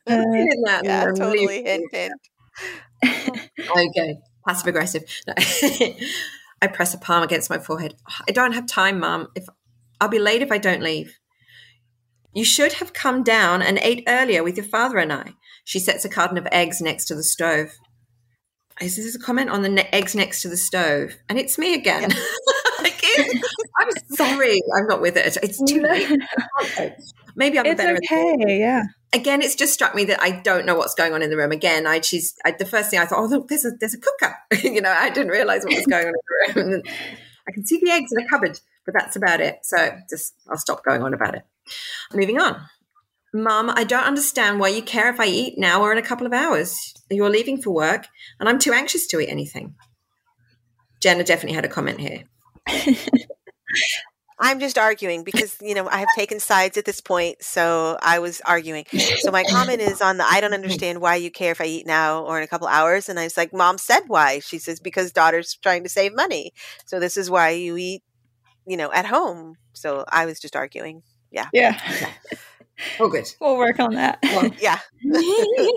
[0.06, 2.20] yeah, totally hint, hint.
[3.04, 5.04] okay, passive aggressive.
[6.62, 7.94] I press a palm against my forehead.
[8.28, 9.28] I don't have time, Mum.
[9.34, 9.46] If
[10.00, 11.18] I'll be late if I don't leave.
[12.32, 15.32] You should have come down and ate earlier with your father and I.
[15.64, 17.72] She sets a carton of eggs next to the stove.
[18.80, 21.16] Is this a comment on the ne- eggs next to the stove?
[21.28, 22.12] And it's me again.
[22.80, 23.42] again.
[23.96, 25.36] I'm sorry, I'm not with it.
[25.42, 26.08] It's too late.
[27.36, 27.96] Maybe I'm it's better.
[27.96, 28.84] Okay, yeah.
[29.12, 31.52] Again, it's just struck me that I don't know what's going on in the room.
[31.52, 33.98] Again, I she's I, the first thing I thought, oh look, there's a there's a
[33.98, 34.36] cooker.
[34.62, 36.82] you know, I didn't realize what was going on in the room.
[37.48, 39.60] I can see the eggs in the cupboard, but that's about it.
[39.62, 41.42] So just I'll stop going on about it.
[42.12, 42.60] Moving on.
[43.32, 46.26] Mum, I don't understand why you care if I eat now or in a couple
[46.26, 46.76] of hours.
[47.10, 48.06] You're leaving for work,
[48.38, 49.76] and I'm too anxious to eat anything.
[51.00, 52.24] Jenna definitely had a comment here.
[54.42, 57.42] I'm just arguing because, you know, I have taken sides at this point.
[57.42, 58.86] So I was arguing.
[59.18, 61.86] So my comment is on the I don't understand why you care if I eat
[61.86, 63.10] now or in a couple hours.
[63.10, 64.38] And I was like, Mom said why.
[64.38, 66.52] She says, because daughter's trying to save money.
[66.86, 68.02] So this is why you eat,
[68.66, 69.56] you know, at home.
[69.74, 71.02] So I was just arguing.
[71.30, 71.48] Yeah.
[71.52, 71.78] Yeah.
[72.98, 73.30] Oh, good.
[73.42, 74.20] We'll work on that.
[74.22, 74.78] Well, yeah.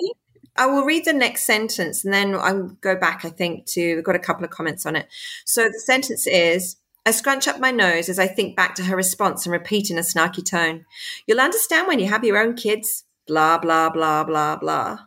[0.55, 4.03] I will read the next sentence and then I'll go back, I think, to, we've
[4.03, 5.07] got a couple of comments on it.
[5.45, 8.95] So the sentence is I scrunch up my nose as I think back to her
[8.95, 10.85] response and repeat in a snarky tone.
[11.27, 13.03] You'll understand when you have your own kids.
[13.27, 14.99] Blah, blah, blah, blah, blah.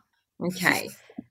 [0.43, 0.89] Okay.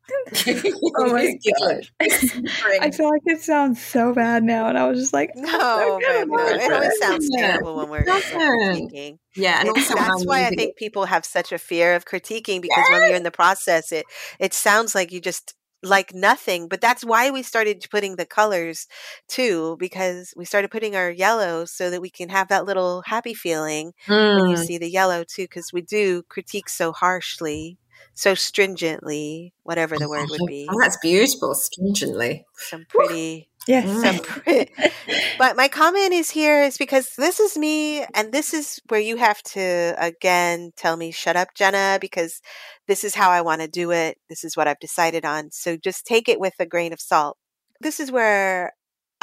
[0.47, 1.88] oh my god!
[1.99, 5.99] I feel like it sounds so bad now, and I was just like, "No, oh,
[5.99, 6.47] man, no.
[6.47, 11.05] it always sounds terrible when we're critiquing." Yeah, and also that's why I think people
[11.05, 14.05] have such a fear of critiquing because when you're in the process, it
[14.39, 16.68] it sounds like you just like nothing.
[16.68, 18.88] But that's why we started putting the colors
[19.28, 23.34] too, because we started putting our yellow so that we can have that little happy
[23.34, 24.42] feeling mm.
[24.42, 24.66] when you mm.
[24.66, 27.78] see the yellow too, because we do critique so harshly
[28.14, 30.68] so stringently, whatever the word would oh, be.
[30.70, 32.46] Oh, that's beautiful, stringently.
[32.56, 33.50] Some pretty.
[33.68, 33.86] Yes.
[34.02, 34.24] Some mm.
[34.24, 34.72] pretty,
[35.39, 39.18] but my comment is here is because this is me, and this is where you
[39.18, 42.41] have to again tell me, shut up, Jenna, because
[42.88, 44.18] this is how I want to do it.
[44.30, 45.52] This is what I've decided on.
[45.52, 47.38] So just take it with a grain of salt.
[47.82, 48.74] This is where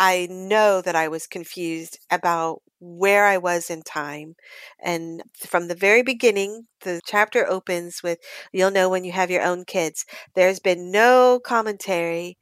[0.02, 4.34] I know that I was confused about where I was in time.
[4.82, 8.18] And from the very beginning, the chapter opens with,
[8.52, 10.04] You'll know when you have your own kids.
[10.34, 12.36] There's been no commentary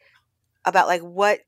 [0.64, 1.40] about like what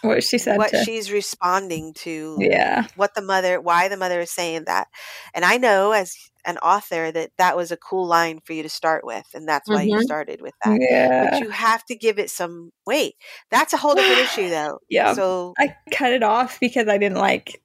[0.00, 4.20] what she said what to, she's responding to yeah what the mother why the mother
[4.20, 4.86] is saying that
[5.34, 6.14] and i know as
[6.48, 9.68] an author that that was a cool line for you to start with and that's
[9.68, 9.98] why mm-hmm.
[9.98, 11.30] you started with that yeah.
[11.30, 13.14] but you have to give it some weight
[13.50, 17.18] that's a whole different issue though yeah so i cut it off because i didn't
[17.18, 17.62] like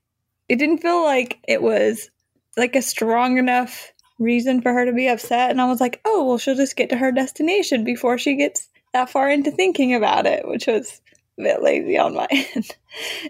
[0.50, 2.10] it didn't feel like it was
[2.58, 6.26] like a strong enough reason for her to be upset and i was like oh
[6.26, 10.26] well she'll just get to her destination before she gets that far into thinking about
[10.26, 11.02] it which was
[11.40, 12.76] a bit lazy on my end.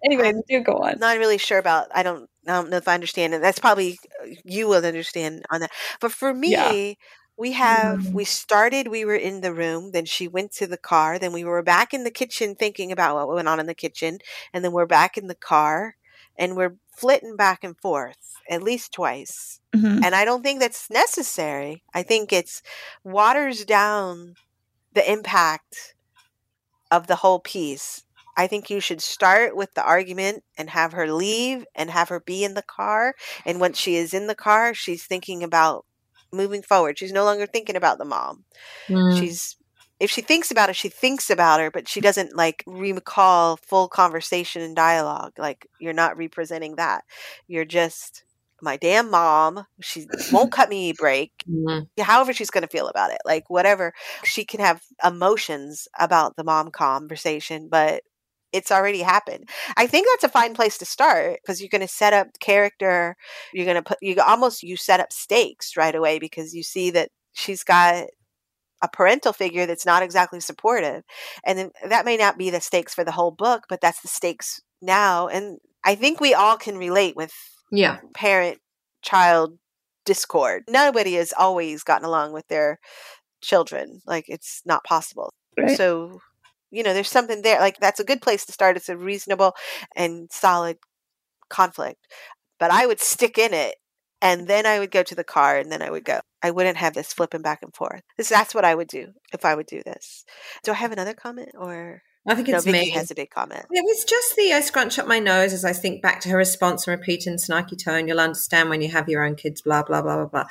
[0.03, 0.99] anyway, do go on.
[0.99, 1.87] Not really sure about.
[1.93, 2.29] I don't.
[2.47, 3.41] I don't know if I understand it.
[3.41, 3.99] That's probably
[4.43, 5.71] you will understand on that.
[6.01, 6.93] But for me, yeah.
[7.37, 8.13] we have mm-hmm.
[8.13, 8.87] we started.
[8.87, 9.91] We were in the room.
[9.91, 11.17] Then she went to the car.
[11.17, 14.19] Then we were back in the kitchen thinking about what went on in the kitchen.
[14.53, 15.95] And then we're back in the car,
[16.37, 19.59] and we're flitting back and forth at least twice.
[19.73, 20.03] Mm-hmm.
[20.03, 21.83] And I don't think that's necessary.
[21.93, 22.61] I think it's
[23.03, 24.35] waters down
[24.93, 25.95] the impact
[26.93, 28.03] of the whole piece.
[28.37, 32.19] I think you should start with the argument and have her leave and have her
[32.19, 33.15] be in the car.
[33.45, 35.85] And when she is in the car, she's thinking about
[36.31, 36.99] moving forward.
[36.99, 38.45] She's no longer thinking about the mom.
[38.87, 39.19] Mm.
[39.19, 39.55] She's
[39.99, 43.87] if she thinks about it, she thinks about her, but she doesn't like recall full
[43.87, 45.33] conversation and dialogue.
[45.37, 47.03] Like you're not representing that.
[47.47, 48.23] You're just
[48.63, 49.65] my damn mom.
[49.81, 51.31] She won't cut me a break.
[51.49, 52.01] Mm-hmm.
[52.01, 53.19] However, she's going to feel about it.
[53.25, 53.93] Like, whatever.
[54.23, 58.03] She can have emotions about the mom conversation, but
[58.51, 59.49] it's already happened.
[59.77, 63.15] I think that's a fine place to start because you're going to set up character.
[63.51, 66.91] You're going to put, you almost, you set up stakes right away because you see
[66.91, 68.05] that she's got
[68.83, 71.03] a parental figure that's not exactly supportive.
[71.45, 74.07] And then that may not be the stakes for the whole book, but that's the
[74.07, 75.27] stakes now.
[75.27, 77.33] And I think we all can relate with
[77.73, 78.59] yeah parent
[79.01, 79.57] child
[80.05, 82.79] discord nobody has always gotten along with their
[83.41, 85.75] children like it's not possible right.
[85.75, 86.21] so
[86.73, 87.59] you know, there's something there.
[87.59, 88.75] Like that's a good place to start.
[88.75, 89.53] It's a reasonable
[89.95, 90.77] and solid
[91.47, 92.07] conflict.
[92.59, 93.75] But I would stick in it
[94.21, 96.19] and then I would go to the car and then I would go.
[96.41, 98.01] I wouldn't have this flipping back and forth.
[98.17, 100.25] This, that's what I would do if I would do this.
[100.63, 102.01] Do I have another comment or?
[102.25, 102.91] I think it's no, Vicky me.
[102.91, 103.65] has a big comment.
[103.69, 106.37] It was just the I scrunch up my nose as I think back to her
[106.37, 108.07] response and repeat in snarky tone.
[108.07, 109.61] You'll understand when you have your own kids.
[109.61, 110.45] Blah blah blah blah blah.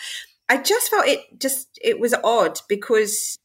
[0.49, 3.39] I just felt it just it was odd because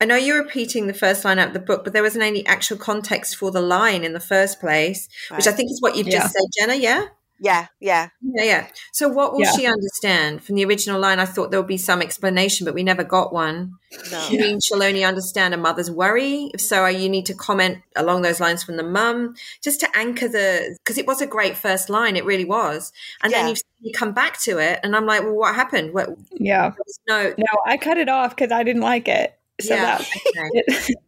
[0.00, 2.46] I know you're repeating the first line out of the book, but there wasn't any
[2.46, 5.36] actual context for the line in the first place, right.
[5.36, 6.20] which I think is what you've yeah.
[6.20, 6.74] just said, Jenna.
[6.76, 7.06] Yeah.
[7.40, 8.08] Yeah, yeah.
[8.20, 8.66] Yeah, yeah.
[8.92, 9.52] So what will yeah.
[9.52, 10.42] she understand?
[10.42, 13.32] From the original line, I thought there would be some explanation, but we never got
[13.32, 13.74] one.
[14.10, 14.28] No.
[14.28, 16.50] You mean she'll only understand a mother's worry?
[16.52, 20.28] If so, you need to comment along those lines from the mum, just to anchor
[20.28, 22.92] the, because it was a great first line, it really was.
[23.22, 23.46] And yeah.
[23.46, 25.94] then you come back to it, and I'm like, well, what happened?
[25.94, 26.72] What, yeah.
[27.08, 29.38] No, no, I cut it off because I didn't like it.
[29.60, 30.02] So yeah.
[30.36, 30.94] Okay.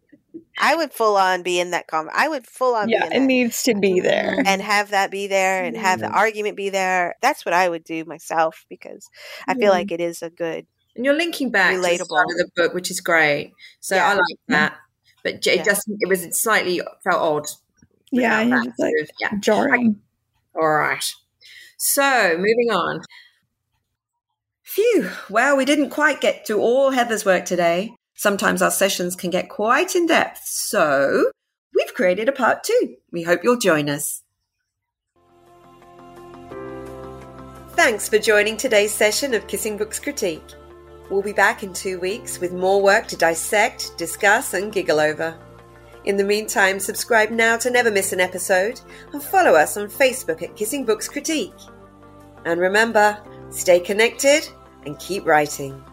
[0.57, 2.15] I would full on be in that comment.
[2.15, 2.89] I would full on.
[2.89, 6.15] Yeah, it needs to be there, and have that be there, and have the mm-hmm.
[6.15, 7.15] argument be there.
[7.21, 9.09] That's what I would do myself because
[9.47, 9.71] I feel mm-hmm.
[9.71, 10.65] like it is a good.
[10.95, 11.91] And you're linking back relatable.
[11.91, 13.53] to the start of the book, which is great.
[13.79, 14.07] So yeah.
[14.07, 14.53] I like mm-hmm.
[14.53, 14.77] that,
[15.23, 15.63] but it yeah.
[15.63, 17.47] just it was slightly felt odd.
[18.11, 18.43] Yeah,
[18.77, 20.01] like yeah, jarring.
[20.53, 21.13] All right.
[21.77, 23.01] So moving on.
[24.63, 25.09] Phew.
[25.29, 27.93] Well, we didn't quite get to all Heather's work today.
[28.21, 31.31] Sometimes our sessions can get quite in depth, so
[31.73, 32.97] we've created a part two.
[33.11, 34.21] We hope you'll join us.
[37.69, 40.43] Thanks for joining today's session of Kissing Books Critique.
[41.09, 45.35] We'll be back in two weeks with more work to dissect, discuss, and giggle over.
[46.05, 48.79] In the meantime, subscribe now to never miss an episode
[49.13, 51.59] and follow us on Facebook at Kissing Books Critique.
[52.45, 53.19] And remember,
[53.49, 54.47] stay connected
[54.85, 55.83] and keep writing.